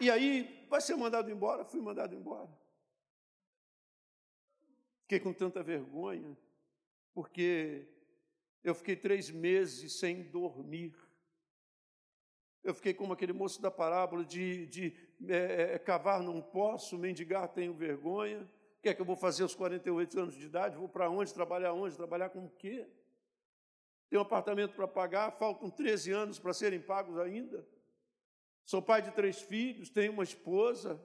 E 0.00 0.10
aí, 0.10 0.66
vai 0.70 0.80
ser 0.80 0.96
mandado 0.96 1.30
embora? 1.30 1.62
Fui 1.62 1.80
mandado 1.80 2.14
embora. 2.14 2.48
Fiquei 5.02 5.20
com 5.20 5.32
tanta 5.32 5.62
vergonha, 5.62 6.34
porque 7.12 7.86
eu 8.64 8.74
fiquei 8.74 8.96
três 8.96 9.30
meses 9.30 9.98
sem 9.98 10.22
dormir. 10.22 10.94
Eu 12.62 12.72
fiquei 12.74 12.94
como 12.94 13.12
aquele 13.12 13.34
moço 13.34 13.60
da 13.60 13.70
parábola 13.70 14.24
de, 14.24 14.66
de 14.66 14.96
é, 15.28 15.74
é, 15.74 15.78
cavar 15.78 16.22
não 16.22 16.40
posso, 16.40 16.96
mendigar 16.96 17.48
tenho 17.48 17.74
vergonha. 17.74 18.48
O 18.78 18.82
que 18.82 18.88
é 18.88 18.94
que 18.94 19.02
eu 19.02 19.06
vou 19.06 19.16
fazer 19.16 19.42
aos 19.42 19.54
48 19.54 20.18
anos 20.18 20.34
de 20.34 20.46
idade? 20.46 20.76
Vou 20.76 20.88
para 20.88 21.10
onde? 21.10 21.34
Trabalhar 21.34 21.74
onde? 21.74 21.94
Trabalhar 21.94 22.30
com 22.30 22.46
o 22.46 22.50
quê? 22.50 22.86
Tenho 24.08 24.22
um 24.22 24.24
apartamento 24.24 24.74
para 24.74 24.88
pagar, 24.88 25.30
faltam 25.32 25.68
13 25.68 26.10
anos 26.10 26.38
para 26.38 26.54
serem 26.54 26.80
pagos 26.80 27.18
ainda. 27.18 27.66
Sou 28.70 28.80
pai 28.80 29.02
de 29.02 29.10
três 29.10 29.42
filhos, 29.42 29.90
tenho 29.90 30.12
uma 30.12 30.22
esposa. 30.22 31.04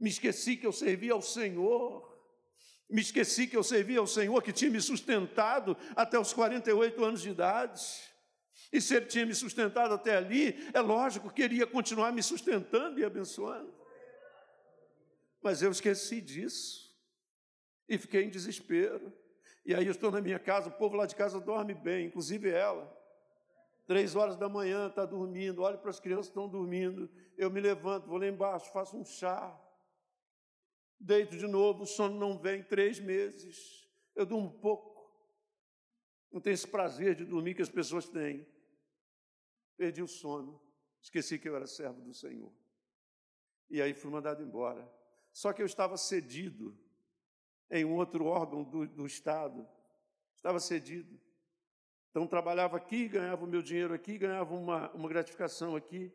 Me 0.00 0.08
esqueci 0.08 0.56
que 0.56 0.66
eu 0.66 0.72
servia 0.72 1.12
ao 1.12 1.20
Senhor. 1.20 2.18
Me 2.88 3.02
esqueci 3.02 3.46
que 3.46 3.54
eu 3.54 3.62
servia 3.62 3.98
ao 3.98 4.06
Senhor 4.06 4.42
que 4.42 4.50
tinha 4.50 4.70
me 4.70 4.80
sustentado 4.80 5.76
até 5.94 6.18
os 6.18 6.32
48 6.32 7.04
anos 7.04 7.20
de 7.20 7.28
idade. 7.28 7.82
E 8.72 8.80
se 8.80 8.94
Ele 8.94 9.04
tinha 9.04 9.26
me 9.26 9.34
sustentado 9.34 9.92
até 9.92 10.16
ali, 10.16 10.56
é 10.72 10.80
lógico 10.80 11.30
que 11.30 11.42
Ele 11.42 11.56
ia 11.56 11.66
continuar 11.66 12.10
me 12.10 12.22
sustentando 12.22 12.98
e 12.98 13.04
abençoando. 13.04 13.74
Mas 15.42 15.60
eu 15.60 15.70
esqueci 15.70 16.22
disso. 16.22 16.90
E 17.86 17.98
fiquei 17.98 18.24
em 18.24 18.30
desespero. 18.30 19.12
E 19.66 19.74
aí 19.74 19.84
eu 19.84 19.92
estou 19.92 20.10
na 20.10 20.22
minha 20.22 20.38
casa, 20.38 20.70
o 20.70 20.72
povo 20.72 20.96
lá 20.96 21.04
de 21.04 21.14
casa 21.14 21.38
dorme 21.38 21.74
bem, 21.74 22.06
inclusive 22.06 22.48
ela. 22.48 22.98
Três 23.90 24.14
horas 24.14 24.36
da 24.36 24.48
manhã, 24.48 24.86
está 24.86 25.04
dormindo, 25.04 25.62
olho 25.62 25.76
para 25.76 25.90
as 25.90 25.98
crianças 25.98 26.26
que 26.26 26.30
estão 26.30 26.48
dormindo. 26.48 27.10
Eu 27.36 27.50
me 27.50 27.60
levanto, 27.60 28.06
vou 28.06 28.18
lá 28.18 28.28
embaixo, 28.28 28.70
faço 28.70 28.96
um 28.96 29.04
chá. 29.04 29.60
Deito 30.96 31.36
de 31.36 31.48
novo, 31.48 31.82
o 31.82 31.86
sono 31.86 32.16
não 32.16 32.38
vem, 32.38 32.62
três 32.62 33.00
meses. 33.00 33.90
Eu 34.14 34.24
durmo 34.24 34.48
pouco. 34.60 35.12
Não 36.30 36.40
tenho 36.40 36.54
esse 36.54 36.68
prazer 36.68 37.16
de 37.16 37.24
dormir 37.24 37.56
que 37.56 37.62
as 37.62 37.68
pessoas 37.68 38.08
têm. 38.08 38.46
Perdi 39.76 40.02
o 40.02 40.06
sono, 40.06 40.62
esqueci 41.02 41.36
que 41.36 41.48
eu 41.48 41.56
era 41.56 41.66
servo 41.66 42.00
do 42.00 42.14
Senhor. 42.14 42.52
E 43.68 43.82
aí 43.82 43.92
fui 43.92 44.08
mandado 44.08 44.40
embora. 44.40 44.88
Só 45.32 45.52
que 45.52 45.62
eu 45.62 45.66
estava 45.66 45.96
cedido 45.96 46.78
em 47.68 47.84
um 47.84 47.96
outro 47.96 48.26
órgão 48.26 48.62
do, 48.62 48.86
do 48.86 49.04
Estado. 49.04 49.68
Estava 50.36 50.60
cedido. 50.60 51.20
Então 52.10 52.26
trabalhava 52.26 52.76
aqui, 52.76 53.08
ganhava 53.08 53.44
o 53.44 53.48
meu 53.48 53.62
dinheiro 53.62 53.94
aqui, 53.94 54.18
ganhava 54.18 54.54
uma, 54.54 54.90
uma 54.92 55.08
gratificação 55.08 55.76
aqui. 55.76 56.12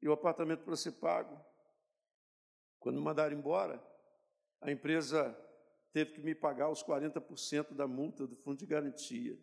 E 0.00 0.08
o 0.08 0.12
apartamento 0.12 0.64
para 0.64 0.76
ser 0.76 0.92
pago. 0.92 1.38
Quando 2.78 2.96
me 2.96 3.02
mandaram 3.02 3.36
embora, 3.36 3.82
a 4.60 4.70
empresa 4.70 5.36
teve 5.92 6.12
que 6.12 6.20
me 6.20 6.34
pagar 6.34 6.70
os 6.70 6.82
40% 6.82 7.74
da 7.74 7.86
multa 7.86 8.26
do 8.26 8.36
fundo 8.36 8.58
de 8.58 8.66
garantia. 8.66 9.38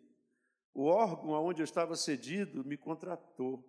O 0.72 0.84
órgão 0.84 1.34
aonde 1.34 1.60
eu 1.60 1.64
estava 1.64 1.94
cedido 1.94 2.64
me 2.64 2.76
contratou. 2.76 3.64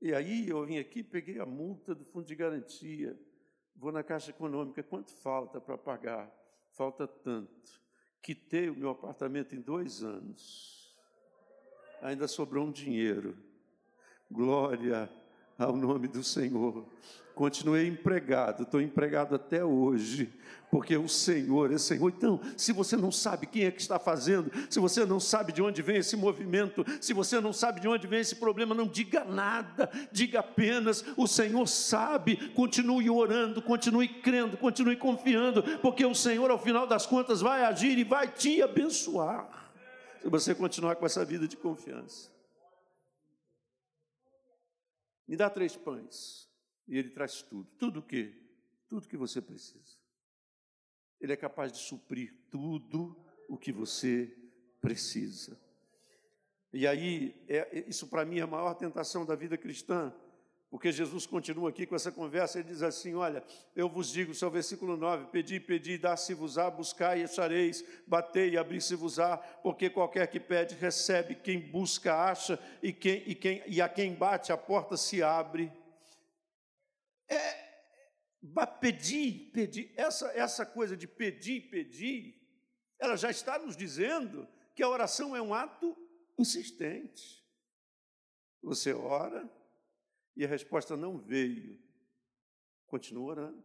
E 0.00 0.14
aí 0.14 0.48
eu 0.48 0.64
vim 0.64 0.78
aqui, 0.78 1.02
peguei 1.02 1.40
a 1.40 1.46
multa 1.46 1.94
do 1.94 2.04
fundo 2.04 2.26
de 2.26 2.36
garantia, 2.36 3.18
vou 3.74 3.90
na 3.90 4.04
Caixa 4.04 4.30
Econômica, 4.30 4.82
quanto 4.82 5.12
falta 5.12 5.60
para 5.60 5.76
pagar? 5.76 6.32
Falta 6.78 7.08
tanto. 7.08 7.82
Quitei 8.22 8.70
o 8.70 8.76
meu 8.76 8.90
apartamento 8.90 9.52
em 9.52 9.60
dois 9.60 10.04
anos. 10.04 10.96
Ainda 12.00 12.28
sobrou 12.28 12.68
um 12.68 12.70
dinheiro. 12.70 13.36
Glória 14.30 15.10
ao 15.58 15.76
nome 15.76 16.06
do 16.06 16.22
Senhor. 16.22 16.86
Continuei 17.34 17.86
empregado, 17.86 18.64
estou 18.64 18.80
empregado 18.80 19.34
até 19.34 19.64
hoje, 19.64 20.32
porque 20.72 20.96
o 20.96 21.08
Senhor 21.08 21.72
é 21.72 21.78
Senhor. 21.78 22.08
Então, 22.08 22.40
se 22.56 22.72
você 22.72 22.96
não 22.96 23.12
sabe 23.12 23.46
quem 23.46 23.64
é 23.64 23.70
que 23.70 23.80
está 23.80 23.96
fazendo, 23.96 24.50
se 24.68 24.80
você 24.80 25.04
não 25.04 25.20
sabe 25.20 25.52
de 25.52 25.62
onde 25.62 25.80
vem 25.80 25.98
esse 25.98 26.16
movimento, 26.16 26.84
se 27.00 27.12
você 27.12 27.40
não 27.40 27.52
sabe 27.52 27.80
de 27.80 27.86
onde 27.86 28.08
vem 28.08 28.20
esse 28.20 28.34
problema, 28.34 28.74
não 28.74 28.88
diga 28.88 29.24
nada, 29.24 29.88
diga 30.10 30.40
apenas: 30.40 31.04
o 31.16 31.28
Senhor 31.28 31.66
sabe. 31.68 32.48
Continue 32.54 33.08
orando, 33.08 33.62
continue 33.62 34.08
crendo, 34.08 34.56
continue 34.56 34.96
confiando, 34.96 35.62
porque 35.78 36.04
o 36.04 36.16
Senhor, 36.16 36.50
ao 36.50 36.58
final 36.58 36.88
das 36.88 37.06
contas, 37.06 37.40
vai 37.40 37.64
agir 37.64 37.96
e 37.98 38.04
vai 38.04 38.26
te 38.26 38.60
abençoar. 38.60 39.70
Se 40.20 40.28
você 40.28 40.56
continuar 40.56 40.96
com 40.96 41.06
essa 41.06 41.24
vida 41.24 41.46
de 41.46 41.56
confiança. 41.56 42.37
Me 45.28 45.36
dá 45.36 45.50
três 45.50 45.76
pães. 45.76 46.48
E 46.88 46.96
ele 46.96 47.10
traz 47.10 47.42
tudo. 47.42 47.68
Tudo 47.78 48.00
o 48.00 48.02
quê? 48.02 48.34
Tudo 48.88 49.06
que 49.06 49.16
você 49.16 49.42
precisa. 49.42 49.98
Ele 51.20 51.32
é 51.32 51.36
capaz 51.36 51.70
de 51.70 51.78
suprir 51.78 52.34
tudo 52.50 53.14
o 53.48 53.58
que 53.58 53.70
você 53.70 54.34
precisa. 54.80 55.60
E 56.72 56.86
aí, 56.86 57.44
é, 57.48 57.84
isso 57.86 58.08
para 58.08 58.24
mim 58.24 58.38
é 58.38 58.42
a 58.42 58.46
maior 58.46 58.74
tentação 58.74 59.26
da 59.26 59.34
vida 59.34 59.58
cristã, 59.58 60.14
porque 60.70 60.92
Jesus 60.92 61.26
continua 61.26 61.70
aqui 61.70 61.86
com 61.86 61.96
essa 61.96 62.12
conversa, 62.12 62.58
ele 62.58 62.68
diz 62.68 62.82
assim: 62.82 63.14
Olha, 63.14 63.42
eu 63.74 63.88
vos 63.88 64.10
digo, 64.10 64.34
seu 64.34 64.50
versículo 64.50 64.98
9: 64.98 65.30
Pedi, 65.30 65.58
pedi, 65.58 65.96
dá-se-vos-á, 65.96 66.70
buscai 66.70 67.20
e 67.20 67.24
achareis, 67.24 67.82
batei 68.06 68.50
e 68.50 68.58
abri-se-vos-á, 68.58 69.38
porque 69.62 69.88
qualquer 69.88 70.26
que 70.26 70.38
pede, 70.38 70.74
recebe, 70.74 71.34
quem 71.34 71.58
busca, 71.58 72.14
acha, 72.14 72.58
e, 72.82 72.92
quem, 72.92 73.22
e, 73.26 73.34
quem, 73.34 73.62
e 73.66 73.80
a 73.80 73.88
quem 73.88 74.14
bate, 74.14 74.52
a 74.52 74.58
porta 74.58 74.94
se 74.96 75.22
abre. 75.22 75.72
É, 77.26 77.68
pedir, 78.78 79.50
pedir, 79.52 79.92
essa, 79.96 80.26
essa 80.32 80.66
coisa 80.66 80.94
de 80.94 81.06
pedir, 81.06 81.70
pedir, 81.70 82.38
ela 82.98 83.16
já 83.16 83.30
está 83.30 83.58
nos 83.58 83.74
dizendo 83.74 84.46
que 84.74 84.82
a 84.82 84.88
oração 84.88 85.34
é 85.34 85.40
um 85.40 85.54
ato 85.54 85.96
insistente. 86.38 87.42
Você 88.62 88.92
ora, 88.92 89.48
e 90.38 90.44
a 90.44 90.48
resposta 90.48 90.96
não 90.96 91.18
veio, 91.18 91.76
continua 92.86 93.30
orando. 93.30 93.64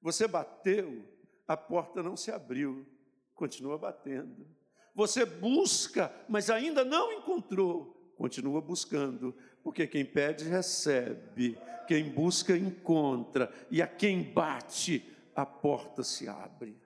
Você 0.00 0.28
bateu, 0.28 1.04
a 1.46 1.56
porta 1.56 2.04
não 2.04 2.16
se 2.16 2.30
abriu, 2.30 2.86
continua 3.34 3.76
batendo. 3.76 4.46
Você 4.94 5.26
busca, 5.26 6.14
mas 6.28 6.50
ainda 6.50 6.84
não 6.84 7.12
encontrou, 7.12 8.12
continua 8.16 8.60
buscando, 8.60 9.34
porque 9.60 9.88
quem 9.88 10.04
pede 10.04 10.44
recebe, 10.44 11.58
quem 11.88 12.08
busca 12.08 12.56
encontra, 12.56 13.52
e 13.72 13.82
a 13.82 13.88
quem 13.88 14.22
bate, 14.22 15.04
a 15.34 15.44
porta 15.44 16.04
se 16.04 16.28
abre. 16.28 16.80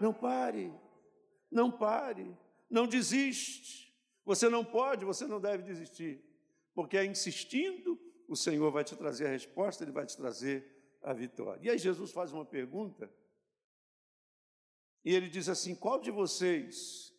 Não 0.00 0.14
pare, 0.14 0.72
não 1.50 1.72
pare, 1.72 2.36
não 2.70 2.86
desiste. 2.86 3.92
Você 4.24 4.48
não 4.48 4.64
pode, 4.64 5.04
você 5.04 5.26
não 5.26 5.40
deve 5.40 5.64
desistir 5.64 6.27
porque 6.78 6.96
é 6.96 7.04
insistindo, 7.04 7.98
o 8.28 8.36
Senhor 8.36 8.70
vai 8.70 8.84
te 8.84 8.94
trazer 8.94 9.26
a 9.26 9.30
resposta, 9.30 9.82
Ele 9.82 9.90
vai 9.90 10.06
te 10.06 10.16
trazer 10.16 10.96
a 11.02 11.12
vitória. 11.12 11.58
E 11.60 11.68
aí 11.68 11.76
Jesus 11.76 12.12
faz 12.12 12.32
uma 12.32 12.44
pergunta, 12.44 13.12
e 15.04 15.12
ele 15.12 15.28
diz 15.28 15.48
assim: 15.48 15.74
qual 15.74 15.98
de 16.00 16.12
vocês, 16.12 17.12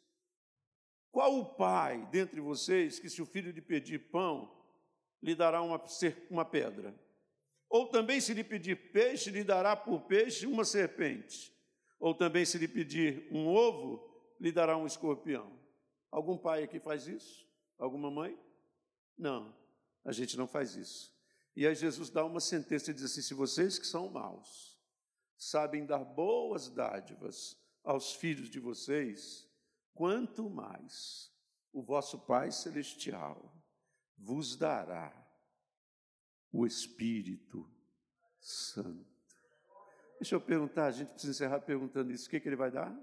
qual 1.12 1.38
o 1.38 1.56
pai 1.56 2.08
dentre 2.10 2.39
vocês 2.39 3.00
que, 3.00 3.10
se 3.10 3.22
o 3.22 3.26
filho 3.26 3.52
lhe 3.52 3.62
pedir 3.62 4.10
pão, 4.10 4.50
lhe 5.22 5.36
dará 5.36 5.62
uma, 5.62 5.84
uma 6.30 6.45
pedra? 6.45 6.98
Ou 7.69 7.89
também, 7.89 8.22
se 8.22 8.34
lhe 8.34 8.45
pedir 8.45 8.93
peixe, 8.93 9.30
lhe 9.30 9.43
dará 9.43 9.76
por 9.76 10.04
peixe 10.04 10.48
uma 10.48 10.63
serpente? 10.63 11.54
Ou 12.00 12.15
também, 12.15 12.45
se 12.45 12.58
lhe 12.58 12.67
pedir 12.69 13.28
um 13.30 13.45
ovo, 13.45 14.10
lhe 14.39 14.54
dará 14.54 14.78
um 14.78 14.88
escorpião? 14.88 15.52
Algum 16.10 16.38
pai 16.38 16.63
aqui 16.63 16.80
faz 16.80 17.08
isso? 17.10 17.45
Alguma 17.78 18.10
mãe? 18.10 18.39
Não, 19.19 19.53
a 20.05 20.13
gente 20.13 20.38
não 20.38 20.47
faz 20.47 20.75
isso. 20.75 21.13
E 21.53 21.67
aí 21.67 21.75
Jesus 21.75 22.10
dá 22.10 22.23
uma 22.23 22.39
sentença 22.39 22.89
e 22.89 22.93
diz 22.93 23.03
assim: 23.03 23.21
se 23.21 23.34
vocês 23.34 23.77
que 23.77 23.86
são 23.86 24.10
maus 24.10 24.79
sabem 25.38 25.86
dar 25.86 26.05
boas 26.05 26.69
dádivas 26.69 27.58
aos 27.84 28.13
filhos 28.13 28.49
de 28.49 28.60
vocês, 28.60 29.45
quanto 29.93 30.49
mais 30.49 31.32
o 31.73 31.82
vosso 31.82 32.17
Pai 32.19 32.51
Celestial 32.51 33.53
vos 34.17 34.55
dará 34.55 35.13
o 36.51 36.65
Espírito 36.65 37.69
Santo. 38.39 39.05
Deixa 40.19 40.36
eu 40.36 40.41
perguntar, 40.41 40.88
a 40.88 40.91
gente 40.91 41.12
precisa 41.12 41.32
encerrar 41.32 41.60
perguntando 41.60 42.12
isso: 42.12 42.27
o 42.27 42.29
que, 42.29 42.39
que 42.39 42.47
ele 42.47 42.55
vai 42.55 42.71
dar? 42.71 42.97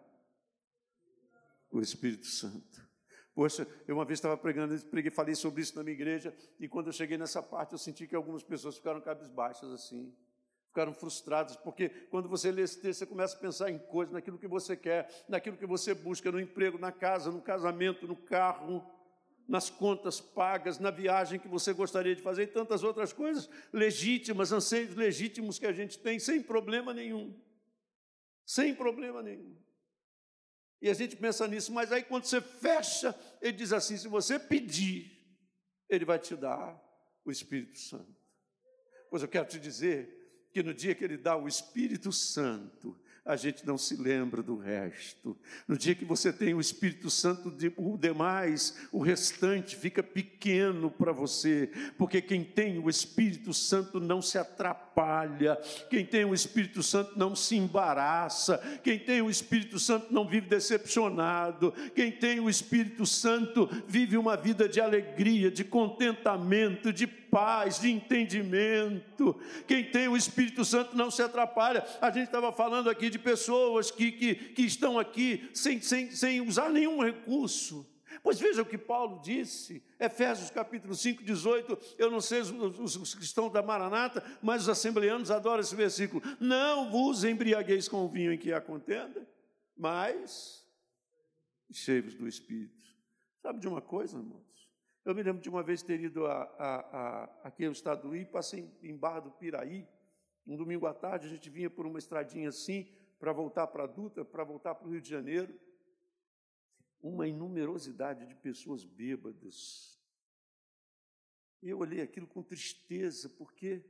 O 1.71 1.81
Espírito 1.81 2.27
Santo. 2.27 2.86
Poxa, 3.37 3.69
eu 3.87 3.97
uma 3.97 4.05
vez 4.07 4.17
estava 4.17 4.35
pregando, 4.35 4.75
preguei, 4.87 5.11
falei 5.11 5.35
sobre 5.35 5.61
isso 5.61 5.77
na 5.77 5.83
minha 5.83 5.93
igreja, 5.93 6.35
e 6.59 6.67
quando 6.67 6.87
eu 6.87 6.93
cheguei 6.93 7.19
nessa 7.19 7.43
parte, 7.43 7.73
eu 7.73 7.79
senti 7.79 8.07
que 8.07 8.17
algumas 8.17 8.43
pessoas 8.43 8.77
ficaram 8.77 8.99
cabisbaixas 8.99 9.71
assim, 9.73 10.11
ficaram 10.69 10.95
frustradas, 10.95 11.55
porque 11.55 11.91
quando 11.91 12.31
você 12.31 12.51
lê 12.51 12.63
esse 12.63 12.81
texto, 12.81 13.01
você 13.01 13.07
começa 13.07 13.37
a 13.37 13.39
pensar 13.39 13.71
em 13.71 13.77
coisas, 13.77 14.15
naquilo 14.15 14.39
que 14.39 14.49
você 14.49 14.75
quer, 14.75 15.27
naquilo 15.29 15.59
que 15.59 15.67
você 15.67 15.93
busca, 15.93 16.33
no 16.33 16.41
emprego, 16.41 16.79
na 16.79 16.91
casa, 16.91 17.31
no 17.31 17.43
casamento, 17.43 18.09
no 18.09 18.17
carro, 18.17 18.83
nas 19.47 19.69
contas 19.69 20.19
pagas, 20.19 20.79
na 20.79 20.91
viagem 20.91 21.39
que 21.39 21.47
você 21.47 21.75
gostaria 21.75 22.17
de 22.17 22.23
fazer 22.23 22.45
e 22.45 22.47
tantas 22.47 22.83
outras 22.83 23.13
coisas 23.13 23.51
legítimas, 23.71 24.51
anseios 24.51 24.95
legítimos 24.95 25.59
que 25.59 25.67
a 25.67 25.73
gente 25.73 25.99
tem, 25.99 26.19
sem 26.19 26.43
problema 26.43 26.95
nenhum. 26.95 27.39
Sem 28.47 28.75
problema 28.75 29.23
nenhum. 29.23 29.55
E 30.81 30.91
a 30.91 30.95
gente 30.95 31.17
pensa 31.17 31.47
nisso, 31.49 31.73
mas 31.73 31.91
aí 31.91 32.03
quando 32.03 32.25
você 32.25 32.41
fecha, 32.41 33.15
ele 33.41 33.53
diz 33.53 33.73
assim: 33.73 33.97
se 33.97 34.09
você 34.09 34.39
pedir, 34.39 35.11
ele 35.89 36.05
vai 36.05 36.19
te 36.19 36.37
dar 36.37 36.81
o 37.25 37.31
Espírito 37.31 37.79
Santo. 37.79 38.15
Pois 39.11 39.23
eu 39.23 39.29
quero 39.29 39.47
te 39.47 39.59
dizer 39.59 40.49
que 40.53 40.63
no 40.63 40.75
dia 40.75 40.95
que 40.95 41.05
ele 41.05 41.17
dá 41.17 41.37
o 41.37 41.49
Espírito 41.49 42.13
Santo, 42.13 42.99
a 43.27 43.35
gente 43.35 43.67
não 43.67 43.77
se 43.77 43.97
lembra 43.97 44.41
do 44.41 44.57
resto. 44.57 45.37
No 45.67 45.77
dia 45.77 45.97
que 45.97 46.05
você 46.05 46.33
tem 46.33 46.55
o 46.55 46.61
Espírito 46.61 47.11
Santo, 47.11 47.53
o 47.77 47.99
demais, 47.99 48.87
o 48.93 49.03
restante 49.03 49.75
fica 49.75 50.01
pequeno 50.01 50.89
para 50.89 51.11
você, 51.11 51.69
porque 51.99 52.23
quem 52.23 52.45
tem 52.45 52.79
o 52.79 52.89
Espírito 52.89 53.53
Santo 53.53 53.99
não 53.99 54.23
se 54.23 54.39
atrapalha, 54.39 55.57
quem 55.91 56.07
tem 56.07 56.25
o 56.25 56.33
Espírito 56.33 56.85
Santo 56.85 57.19
não 57.19 57.35
se 57.35 57.57
embaraça, 57.57 58.59
quem 58.85 58.97
tem 58.97 59.21
o 59.21 59.29
Espírito 59.29 59.81
Santo 59.81 60.15
não 60.15 60.29
vive 60.29 60.47
decepcionado, 60.47 61.75
quem 61.97 62.13
tem 62.13 62.39
o 62.39 62.49
Espírito 62.49 63.05
Santo 63.05 63.69
vive 63.89 64.17
uma 64.17 64.37
vida 64.37 64.69
de 64.69 64.81
alegria, 64.81 65.51
de 65.51 65.65
contentamento, 65.65 66.93
de 66.93 67.09
paz, 67.37 67.81
de 67.81 67.91
entendimento. 67.91 69.39
Quem 69.67 69.85
tem 69.85 70.09
o 70.09 70.17
Espírito 70.17 70.65
Santo 70.65 70.97
não 70.97 71.11
se 71.11 71.21
atrapalha. 71.21 71.85
A 72.01 72.11
gente 72.11 72.27
estava 72.27 72.51
falando 72.51 72.89
aqui 72.89 73.11
de 73.11 73.19
pessoas 73.19 73.91
que, 73.91 74.11
que, 74.11 74.35
que 74.35 74.63
estão 74.63 74.99
aqui 74.99 75.51
sem, 75.53 75.81
sem, 75.83 76.11
sem 76.11 76.41
usar 76.41 76.71
nenhum 76.71 77.05
recurso 77.05 77.87
Pois 78.23 78.39
veja 78.39 78.63
o 78.63 78.67
que 78.67 78.79
Paulo 78.79 79.21
disse, 79.23 79.83
Efésios 80.01 80.51
capítulo 80.51 80.95
5, 80.95 81.23
18. 81.23 81.79
Eu 81.99 82.11
não 82.11 82.21
sei 82.21 82.41
os, 82.41 82.51
os, 82.51 82.97
os 82.97 83.15
cristãos 83.15 83.53
da 83.53 83.63
Maranata, 83.63 84.25
mas 84.43 84.63
os 84.63 84.69
assembleanos 84.69 85.31
adoram 85.31 85.61
esse 85.61 85.75
versículo. 85.75 86.23
Não 86.41 86.91
vos 86.91 87.25
embriagueis 87.25 87.89
com 87.89 88.05
o 88.05 88.09
vinho 88.09 88.33
em 88.33 88.39
que 88.39 88.53
há 88.53 88.61
contenda, 88.61 89.29
mas 89.77 90.67
cheios 91.71 92.15
do 92.15 92.27
Espírito. 92.27 92.75
Sabe 93.43 93.61
de 93.61 93.69
uma 93.69 93.83
coisa, 93.83 94.17
irmãos? 94.17 94.56
Eu 95.07 95.15
me 95.15 95.23
lembro 95.23 95.41
de 95.41 95.49
uma 95.49 95.63
vez 95.63 95.85
ter 95.85 96.01
ido 96.01 96.27
a, 96.27 96.43
a, 96.59 96.81
a, 96.81 97.25
aqui 97.45 97.65
ao 97.65 97.71
estado 97.71 98.03
do 98.03 98.11
Rio, 98.11 98.27
passei 98.27 98.69
em 98.83 98.97
Barra 98.97 99.21
do 99.21 99.31
Piraí, 99.31 99.87
um 100.45 100.57
domingo 100.57 100.85
à 100.85 100.93
tarde, 100.93 101.29
a 101.29 101.31
gente 101.31 101.49
vinha 101.49 101.71
por 101.71 101.87
uma 101.87 102.01
estradinha 102.01 102.49
assim, 102.49 102.93
para 103.17 103.33
voltar 103.33 103.69
para 103.69 103.85
a 103.85 103.87
Dutra, 103.87 104.25
para 104.25 104.43
voltar 104.43 104.75
para 104.75 104.89
o 104.89 104.91
Rio 104.91 105.01
de 105.01 105.09
Janeiro, 105.09 105.57
uma 107.01 107.29
inumerosidade 107.29 108.27
de 108.27 108.35
pessoas 108.35 108.85
bêbadas. 108.85 109.97
Eu 111.63 111.79
olhei 111.79 112.01
aquilo 112.01 112.27
com 112.27 112.43
tristeza, 112.43 113.29
porque 113.29 113.85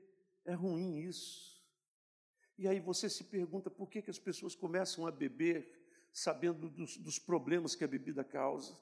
é 0.45 0.53
ruim 0.53 0.99
isso. 0.99 1.65
E 2.59 2.69
aí 2.69 2.79
você 2.79 3.09
se 3.09 3.25
pergunta 3.25 3.71
por 3.71 3.89
que, 3.89 4.03
que 4.03 4.11
as 4.11 4.19
pessoas 4.19 4.55
começam 4.55 5.07
a 5.07 5.11
beber 5.11 5.67
sabendo 6.13 6.69
dos, 6.69 6.99
dos 6.99 7.19
problemas 7.19 7.75
que 7.75 7.85
a 7.85 7.89
bebida 7.89 8.23
causa. 8.23 8.79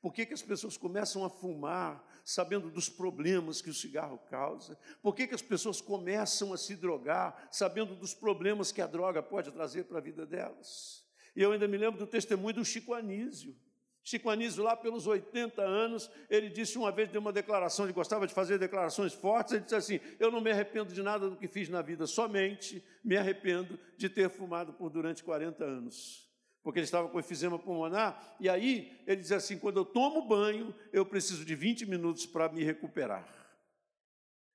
Por 0.00 0.12
que, 0.12 0.26
que 0.26 0.34
as 0.34 0.42
pessoas 0.42 0.76
começam 0.76 1.24
a 1.24 1.30
fumar 1.30 2.04
sabendo 2.24 2.70
dos 2.70 2.88
problemas 2.88 3.60
que 3.60 3.70
o 3.70 3.74
cigarro 3.74 4.18
causa? 4.30 4.78
Por 5.02 5.14
que, 5.14 5.26
que 5.26 5.34
as 5.34 5.42
pessoas 5.42 5.80
começam 5.80 6.52
a 6.52 6.56
se 6.56 6.76
drogar 6.76 7.48
sabendo 7.50 7.94
dos 7.94 8.14
problemas 8.14 8.70
que 8.70 8.82
a 8.82 8.86
droga 8.86 9.22
pode 9.22 9.50
trazer 9.50 9.84
para 9.84 9.98
a 9.98 10.02
vida 10.02 10.26
delas? 10.26 11.04
E 11.34 11.42
eu 11.42 11.52
ainda 11.52 11.66
me 11.66 11.76
lembro 11.76 11.98
do 11.98 12.06
testemunho 12.06 12.54
do 12.54 12.64
Chico 12.64 12.94
Anísio. 12.94 13.56
Chico 14.02 14.30
Anísio, 14.30 14.62
lá 14.62 14.76
pelos 14.76 15.06
80 15.06 15.60
anos, 15.60 16.08
ele 16.30 16.48
disse 16.48 16.78
uma 16.78 16.92
vez, 16.92 17.10
deu 17.10 17.20
uma 17.20 17.32
declaração, 17.32 17.84
ele 17.84 17.92
gostava 17.92 18.26
de 18.26 18.32
fazer 18.32 18.58
declarações 18.58 19.12
fortes, 19.12 19.54
ele 19.54 19.64
disse 19.64 19.74
assim: 19.74 20.00
Eu 20.20 20.30
não 20.30 20.40
me 20.40 20.50
arrependo 20.52 20.94
de 20.94 21.02
nada 21.02 21.28
do 21.28 21.36
que 21.36 21.48
fiz 21.48 21.68
na 21.68 21.82
vida, 21.82 22.06
somente 22.06 22.84
me 23.02 23.16
arrependo 23.16 23.78
de 23.96 24.08
ter 24.08 24.30
fumado 24.30 24.72
por 24.72 24.90
durante 24.90 25.24
40 25.24 25.64
anos 25.64 26.25
porque 26.66 26.80
ele 26.80 26.84
estava 26.84 27.08
com 27.08 27.20
efizema 27.20 27.60
pulmonar, 27.60 28.34
e 28.40 28.48
aí 28.48 29.00
ele 29.06 29.20
diz 29.20 29.30
assim: 29.30 29.56
quando 29.56 29.76
eu 29.76 29.84
tomo 29.84 30.26
banho, 30.26 30.74
eu 30.92 31.06
preciso 31.06 31.44
de 31.44 31.54
20 31.54 31.86
minutos 31.86 32.26
para 32.26 32.48
me 32.48 32.64
recuperar. 32.64 33.24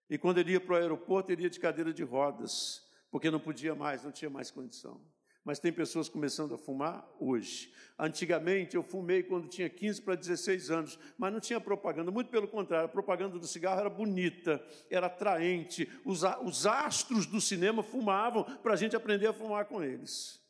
E 0.10 0.18
quando 0.18 0.38
ele 0.40 0.52
ia 0.52 0.60
para 0.60 0.74
o 0.74 0.76
aeroporto, 0.76 1.32
ele 1.32 1.44
ia 1.44 1.50
de 1.50 1.58
cadeira 1.58 1.94
de 1.94 2.04
rodas, 2.04 2.86
porque 3.10 3.32
não 3.32 3.40
podia 3.40 3.74
mais, 3.74 4.04
não 4.04 4.12
tinha 4.12 4.30
mais 4.30 4.52
condição. 4.52 5.00
Mas 5.42 5.58
tem 5.58 5.72
pessoas 5.72 6.10
começando 6.10 6.54
a 6.54 6.58
fumar 6.58 7.10
hoje. 7.18 7.74
Antigamente 7.98 8.76
eu 8.76 8.84
fumei 8.84 9.24
quando 9.24 9.48
tinha 9.48 9.70
15 9.70 10.02
para 10.02 10.16
16 10.16 10.70
anos, 10.70 11.00
mas 11.18 11.32
não 11.32 11.40
tinha 11.40 11.62
propaganda, 11.62 12.12
muito 12.12 12.30
pelo 12.30 12.46
contrário, 12.50 12.88
a 12.88 12.90
propaganda 12.90 13.40
do 13.40 13.48
cigarro 13.48 13.80
era 13.80 13.90
bonita, 13.90 14.62
era 14.90 15.08
atraente. 15.08 15.90
Os, 16.04 16.24
os 16.44 16.68
astros 16.68 17.26
do 17.26 17.40
cinema 17.40 17.82
fumavam 17.82 18.44
para 18.44 18.74
a 18.74 18.76
gente 18.76 18.98
aprender 18.98 19.28
a 19.28 19.34
fumar 19.34 19.64
com 19.64 19.82
eles. 19.82 20.41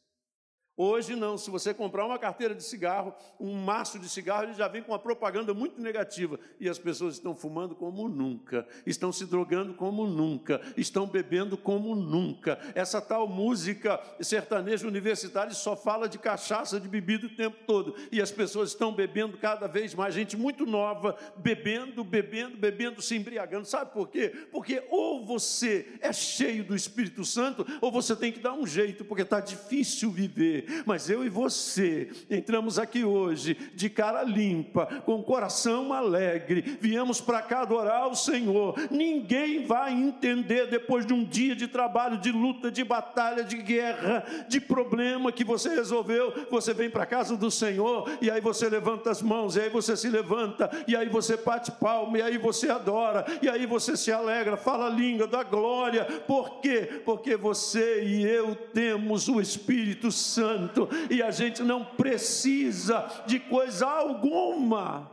Hoje 0.84 1.16
não, 1.16 1.38
se 1.38 1.52
você 1.52 1.76
comprar 1.76 2.08
uma 2.08 2.18
carteira 2.18 2.56
de 2.56 2.64
cigarro, 2.64 3.14
um 3.40 3.54
maço 3.54 4.00
de 4.00 4.10
cigarro, 4.10 4.46
ele 4.46 4.56
já 4.56 4.68
vem 4.68 4.82
com 4.82 4.92
uma 4.92 4.98
propaganda 4.98 5.54
muito 5.54 5.80
negativa. 5.80 6.40
E 6.60 6.68
as 6.68 6.80
pessoas 6.80 7.14
estão 7.14 7.36
fumando 7.36 7.76
como 7.76 8.10
nunca, 8.10 8.68
estão 8.84 9.12
se 9.12 9.28
drogando 9.28 9.76
como 9.76 10.08
nunca, 10.08 10.60
estão 10.76 11.06
bebendo 11.06 11.56
como 11.56 11.94
nunca. 11.94 12.58
Essa 12.74 13.00
tal 13.00 13.28
música 13.28 14.02
sertaneja 14.22 14.88
universitária 14.88 15.54
só 15.54 15.76
fala 15.76 16.10
de 16.10 16.18
cachaça, 16.18 16.80
de 16.80 16.88
bebida 16.88 17.28
o 17.28 17.36
tempo 17.36 17.58
todo. 17.68 17.96
E 18.12 18.20
as 18.20 18.32
pessoas 18.32 18.70
estão 18.70 18.92
bebendo 18.92 19.38
cada 19.38 19.68
vez 19.68 19.94
mais, 19.94 20.16
gente 20.16 20.36
muito 20.36 20.66
nova, 20.66 21.16
bebendo, 21.38 22.04
bebendo, 22.04 22.58
bebendo, 22.58 23.04
se 23.04 23.16
embriagando. 23.16 23.68
Sabe 23.68 23.94
por 23.94 24.10
quê? 24.10 24.30
Porque 24.52 24.84
ou 24.90 25.24
você 25.24 26.00
é 26.02 26.12
cheio 26.12 26.64
do 26.64 26.76
Espírito 26.76 27.24
Santo, 27.24 27.68
ou 27.80 27.92
você 27.92 28.16
tem 28.16 28.32
que 28.32 28.40
dar 28.40 28.54
um 28.54 28.66
jeito, 28.66 29.06
porque 29.06 29.22
está 29.22 29.40
difícil 29.40 30.10
viver 30.10 30.71
mas 30.86 31.10
eu 31.10 31.26
e 31.26 31.30
você 31.30 32.10
entramos 32.30 32.80
aqui 32.80 33.04
hoje 33.04 33.58
de 33.76 33.90
cara 33.90 34.24
limpa, 34.24 34.86
com 35.06 35.22
coração 35.24 35.94
alegre, 35.94 36.78
viemos 36.80 37.22
para 37.22 37.42
cá 37.42 37.62
adorar 37.62 38.08
o 38.08 38.16
Senhor. 38.16 38.76
Ninguém 38.90 39.66
vai 39.66 39.94
entender 39.94 40.68
depois 40.68 41.06
de 41.06 41.14
um 41.14 41.24
dia 41.24 41.56
de 41.56 41.68
trabalho, 41.68 42.18
de 42.18 42.32
luta, 42.32 42.72
de 42.72 42.84
batalha, 42.84 43.44
de 43.44 43.58
guerra, 43.58 44.26
de 44.48 44.60
problema 44.60 45.32
que 45.32 45.44
você 45.44 45.70
resolveu. 45.70 46.34
Você 46.50 46.74
vem 46.74 46.90
para 46.90 47.04
a 47.04 47.08
casa 47.08 47.36
do 47.36 47.52
Senhor 47.52 48.10
e 48.22 48.30
aí 48.30 48.42
você 48.42 48.70
levanta 48.70 49.10
as 49.10 49.22
mãos, 49.22 49.56
e 49.56 49.62
aí 49.62 49.70
você 49.70 49.96
se 49.96 50.10
levanta, 50.10 50.70
e 50.88 50.96
aí 50.96 51.10
você 51.10 51.38
bate 51.38 51.72
palma, 51.72 52.18
e 52.18 52.22
aí 52.22 52.38
você 52.38 52.70
adora, 52.70 53.26
e 53.42 53.50
aí 53.50 53.66
você 53.66 53.96
se 53.98 54.12
alegra, 54.12 54.58
fala 54.58 54.88
a 54.88 54.90
língua 54.90 55.28
da 55.28 55.44
glória. 55.44 56.06
Por 56.06 56.62
quê? 56.62 57.02
Porque 57.06 57.36
você 57.36 58.04
e 58.04 58.24
eu 58.24 58.56
temos 58.56 59.28
o 59.28 59.40
Espírito 59.42 60.12
Santo 60.12 60.61
Santo 60.62 60.88
e 61.10 61.22
a 61.22 61.32
gente 61.32 61.64
não 61.64 61.84
precisa 61.84 63.24
de 63.26 63.40
coisa 63.40 63.88
alguma. 63.88 65.10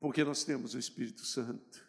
Porque 0.00 0.24
nós 0.24 0.44
temos 0.44 0.74
o 0.74 0.78
Espírito 0.78 1.22
Santo. 1.22 1.84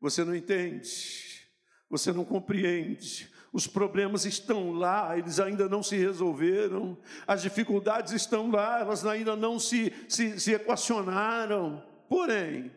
Você 0.00 0.24
não 0.24 0.34
entende, 0.34 1.46
você 1.88 2.10
não 2.12 2.24
compreende, 2.24 3.30
os 3.52 3.66
problemas 3.66 4.24
estão 4.24 4.72
lá, 4.72 5.18
eles 5.18 5.38
ainda 5.38 5.68
não 5.68 5.82
se 5.82 5.96
resolveram, 5.96 6.96
as 7.26 7.42
dificuldades 7.42 8.12
estão 8.12 8.50
lá, 8.50 8.80
elas 8.80 9.04
ainda 9.04 9.36
não 9.36 9.58
se, 9.58 9.92
se, 10.08 10.40
se 10.40 10.54
equacionaram. 10.54 11.84
Porém, 12.08 12.72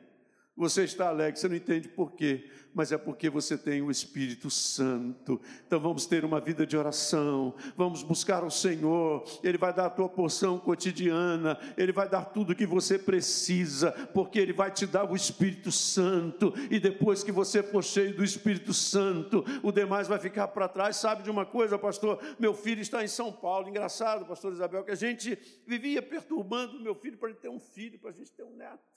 você 0.56 0.84
está 0.84 1.08
alegre, 1.08 1.40
você 1.40 1.48
não 1.48 1.56
entende 1.56 1.90
por 1.90 2.12
quê, 2.14 2.50
mas 2.74 2.92
é 2.92 2.98
porque 2.98 3.30
você 3.30 3.58
tem 3.58 3.82
o 3.82 3.90
Espírito 3.90 4.50
Santo. 4.50 5.42
Então 5.66 5.80
vamos 5.80 6.06
ter 6.06 6.24
uma 6.24 6.40
vida 6.40 6.66
de 6.66 6.78
oração, 6.78 7.56
vamos 7.76 8.04
buscar 8.04 8.44
o 8.44 8.52
Senhor, 8.52 9.24
Ele 9.44 9.58
vai 9.58 9.74
dar 9.74 9.88
a 9.88 9.90
tua 9.90 10.08
porção 10.08 10.60
cotidiana, 10.60 11.58
Ele 11.76 11.92
vai 11.92 12.08
dar 12.08 12.26
tudo 12.26 12.54
o 12.54 12.56
que 12.56 12.66
você 12.66 13.00
precisa, 13.00 13.92
porque 14.14 14.40
Ele 14.40 14.54
vai 14.54 14.72
te 14.72 14.86
dar 14.86 15.10
o 15.10 15.16
Espírito 15.16 15.72
Santo, 15.72 16.54
e 16.70 16.80
depois 16.80 17.24
que 17.24 17.32
você 17.32 17.64
for 17.64 17.84
cheio 17.84 18.16
do 18.16 18.24
Espírito 18.24 18.74
Santo, 18.74 19.44
o 19.64 19.72
demais 19.72 20.08
vai 20.08 20.20
ficar 20.20 20.48
para 20.50 20.68
trás. 20.68 20.98
Sabe 20.98 21.24
de 21.24 21.32
uma 21.32 21.46
coisa, 21.46 21.80
pastor? 21.80 22.20
Meu 22.40 22.54
filho 22.54 22.82
está 22.82 23.04
em 23.04 23.08
São 23.08 23.32
Paulo, 23.32 23.68
engraçado, 23.68 24.26
pastor 24.26 24.54
Isabel, 24.54 24.84
que 24.84 24.92
a 24.92 24.96
gente 24.96 25.38
vivia 25.66 26.02
perturbando 26.02 26.80
meu 26.80 26.94
filho 26.94 27.18
para 27.18 27.30
ele 27.30 27.40
ter 27.40 27.50
um 27.50 27.60
filho, 27.60 27.98
para 28.00 28.12
a 28.12 28.14
gente 28.14 28.32
ter 28.32 28.44
um 28.44 28.56
neto. 28.56 28.93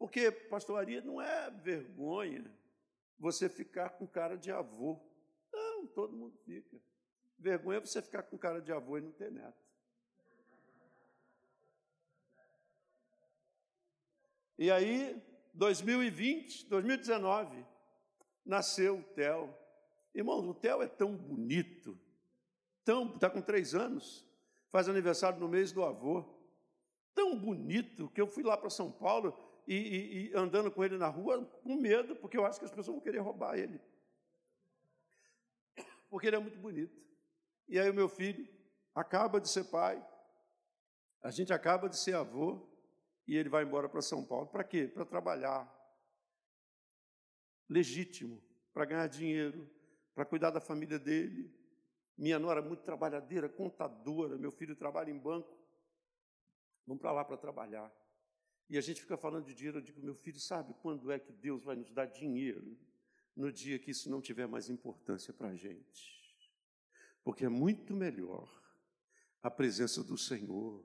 Porque 0.00 0.30
pastoraria 0.30 1.02
não 1.02 1.20
é 1.20 1.50
vergonha 1.50 2.50
você 3.18 3.50
ficar 3.50 3.90
com 3.90 4.06
cara 4.06 4.34
de 4.34 4.50
avô. 4.50 4.98
Não, 5.52 5.86
todo 5.88 6.16
mundo 6.16 6.38
fica. 6.38 6.80
Vergonha 7.38 7.76
é 7.76 7.80
você 7.82 8.00
ficar 8.00 8.22
com 8.22 8.38
cara 8.38 8.62
de 8.62 8.72
avô 8.72 8.96
e 8.96 9.02
não 9.02 9.12
ter 9.12 9.30
neto. 9.30 9.62
E 14.58 14.70
aí, 14.70 15.22
2020, 15.52 16.66
2019, 16.70 17.66
nasceu 18.42 19.00
o 19.00 19.02
Theo. 19.02 19.54
Irmãos, 20.14 20.46
o 20.46 20.54
Theo 20.54 20.80
é 20.80 20.88
tão 20.88 21.14
bonito, 21.14 22.00
tão, 22.86 23.14
está 23.14 23.28
com 23.28 23.42
três 23.42 23.74
anos, 23.74 24.26
faz 24.70 24.88
aniversário 24.88 25.38
no 25.38 25.48
mês 25.48 25.72
do 25.72 25.84
avô, 25.84 26.24
tão 27.14 27.38
bonito 27.38 28.08
que 28.08 28.20
eu 28.20 28.26
fui 28.26 28.42
lá 28.42 28.56
para 28.56 28.70
São 28.70 28.90
Paulo, 28.90 29.49
e, 29.70 29.76
e, 29.76 30.30
e 30.30 30.36
andando 30.36 30.68
com 30.68 30.84
ele 30.84 30.98
na 30.98 31.06
rua 31.06 31.46
com 31.62 31.76
medo, 31.76 32.16
porque 32.16 32.36
eu 32.36 32.44
acho 32.44 32.58
que 32.58 32.64
as 32.64 32.72
pessoas 32.72 32.88
vão 32.88 33.00
querer 33.00 33.20
roubar 33.20 33.56
ele. 33.56 33.80
Porque 36.08 36.26
ele 36.26 36.34
é 36.34 36.40
muito 36.40 36.58
bonito. 36.58 37.00
E 37.68 37.78
aí 37.78 37.88
o 37.88 37.94
meu 37.94 38.08
filho 38.08 38.48
acaba 38.92 39.40
de 39.40 39.48
ser 39.48 39.62
pai, 39.70 40.04
a 41.22 41.30
gente 41.30 41.52
acaba 41.52 41.88
de 41.88 41.96
ser 41.96 42.16
avô, 42.16 42.68
e 43.28 43.36
ele 43.36 43.48
vai 43.48 43.62
embora 43.62 43.88
para 43.88 44.02
São 44.02 44.24
Paulo. 44.24 44.48
Para 44.48 44.64
quê? 44.64 44.88
Para 44.88 45.04
trabalhar. 45.04 45.72
Legítimo, 47.68 48.42
para 48.72 48.84
ganhar 48.84 49.06
dinheiro, 49.06 49.70
para 50.16 50.24
cuidar 50.24 50.50
da 50.50 50.60
família 50.60 50.98
dele. 50.98 51.48
Minha 52.18 52.40
nora 52.40 52.58
é 52.58 52.64
muito 52.64 52.82
trabalhadeira, 52.82 53.48
contadora, 53.48 54.36
meu 54.36 54.50
filho 54.50 54.74
trabalha 54.74 55.12
em 55.12 55.18
banco. 55.18 55.56
Vamos 56.84 57.00
para 57.00 57.12
lá 57.12 57.24
para 57.24 57.36
trabalhar. 57.36 57.88
E 58.70 58.78
a 58.78 58.80
gente 58.80 59.00
fica 59.00 59.16
falando 59.16 59.46
de 59.46 59.52
dinheiro, 59.52 59.78
eu 59.78 59.82
digo, 59.82 60.00
meu 60.00 60.14
filho, 60.14 60.38
sabe 60.38 60.72
quando 60.80 61.10
é 61.10 61.18
que 61.18 61.32
Deus 61.32 61.64
vai 61.64 61.74
nos 61.74 61.90
dar 61.90 62.06
dinheiro? 62.06 62.78
No 63.34 63.50
dia 63.50 63.80
que 63.80 63.90
isso 63.90 64.08
não 64.08 64.20
tiver 64.20 64.46
mais 64.46 64.70
importância 64.70 65.34
para 65.34 65.48
a 65.48 65.56
gente. 65.56 66.48
Porque 67.24 67.44
é 67.44 67.48
muito 67.48 67.92
melhor 67.92 68.48
a 69.42 69.50
presença 69.50 70.04
do 70.04 70.16
Senhor 70.16 70.84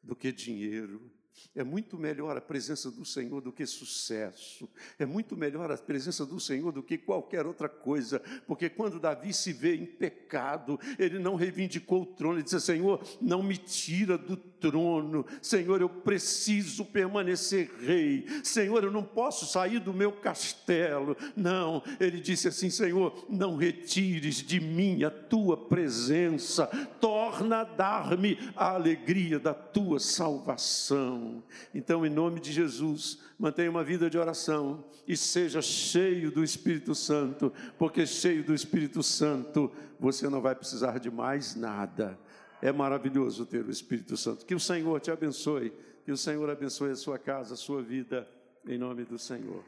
do 0.00 0.14
que 0.14 0.30
dinheiro. 0.30 1.10
É 1.54 1.64
muito 1.64 1.98
melhor 1.98 2.36
a 2.36 2.40
presença 2.40 2.90
do 2.90 3.04
Senhor 3.04 3.40
do 3.40 3.52
que 3.52 3.66
sucesso. 3.66 4.68
É 4.98 5.04
muito 5.04 5.36
melhor 5.36 5.70
a 5.70 5.76
presença 5.76 6.24
do 6.24 6.38
Senhor 6.38 6.70
do 6.70 6.82
que 6.82 6.96
qualquer 6.96 7.44
outra 7.44 7.68
coisa. 7.68 8.20
Porque 8.46 8.68
quando 8.68 9.00
Davi 9.00 9.32
se 9.32 9.52
vê 9.52 9.74
em 9.74 9.84
pecado, 9.84 10.78
ele 10.98 11.18
não 11.18 11.34
reivindicou 11.34 12.02
o 12.02 12.06
trono. 12.06 12.36
Ele 12.36 12.44
disse: 12.44 12.60
Senhor, 12.60 13.02
não 13.20 13.42
me 13.42 13.56
tira 13.56 14.16
do 14.16 14.36
trono. 14.36 15.26
Senhor, 15.42 15.80
eu 15.80 15.88
preciso 15.88 16.84
permanecer 16.84 17.70
rei. 17.80 18.26
Senhor, 18.44 18.84
eu 18.84 18.92
não 18.92 19.02
posso 19.02 19.44
sair 19.46 19.80
do 19.80 19.92
meu 19.92 20.12
castelo. 20.12 21.16
Não. 21.34 21.82
Ele 21.98 22.20
disse 22.20 22.46
assim: 22.46 22.70
Senhor, 22.70 23.26
não 23.28 23.56
retires 23.56 24.36
de 24.36 24.60
mim 24.60 25.02
a 25.02 25.10
tua 25.10 25.56
presença. 25.56 26.66
Torna 27.00 27.62
a 27.62 27.64
dar-me 27.64 28.38
a 28.54 28.70
alegria 28.70 29.40
da 29.40 29.52
tua 29.52 29.98
salvação. 29.98 31.19
Então, 31.74 32.04
em 32.04 32.10
nome 32.10 32.40
de 32.40 32.52
Jesus, 32.52 33.18
mantenha 33.38 33.70
uma 33.70 33.84
vida 33.84 34.08
de 34.08 34.18
oração 34.18 34.84
e 35.06 35.16
seja 35.16 35.60
cheio 35.60 36.30
do 36.30 36.44
Espírito 36.44 36.94
Santo, 36.94 37.52
porque 37.78 38.06
cheio 38.06 38.44
do 38.44 38.54
Espírito 38.54 39.02
Santo 39.02 39.70
você 39.98 40.28
não 40.28 40.40
vai 40.40 40.54
precisar 40.54 40.98
de 40.98 41.10
mais 41.10 41.54
nada. 41.54 42.18
É 42.62 42.72
maravilhoso 42.72 43.46
ter 43.46 43.64
o 43.64 43.70
Espírito 43.70 44.16
Santo. 44.16 44.44
Que 44.44 44.54
o 44.54 44.60
Senhor 44.60 45.00
te 45.00 45.10
abençoe, 45.10 45.72
que 46.04 46.12
o 46.12 46.16
Senhor 46.16 46.48
abençoe 46.50 46.90
a 46.90 46.96
sua 46.96 47.18
casa, 47.18 47.54
a 47.54 47.56
sua 47.56 47.82
vida, 47.82 48.28
em 48.66 48.78
nome 48.78 49.04
do 49.04 49.18
Senhor. 49.18 49.64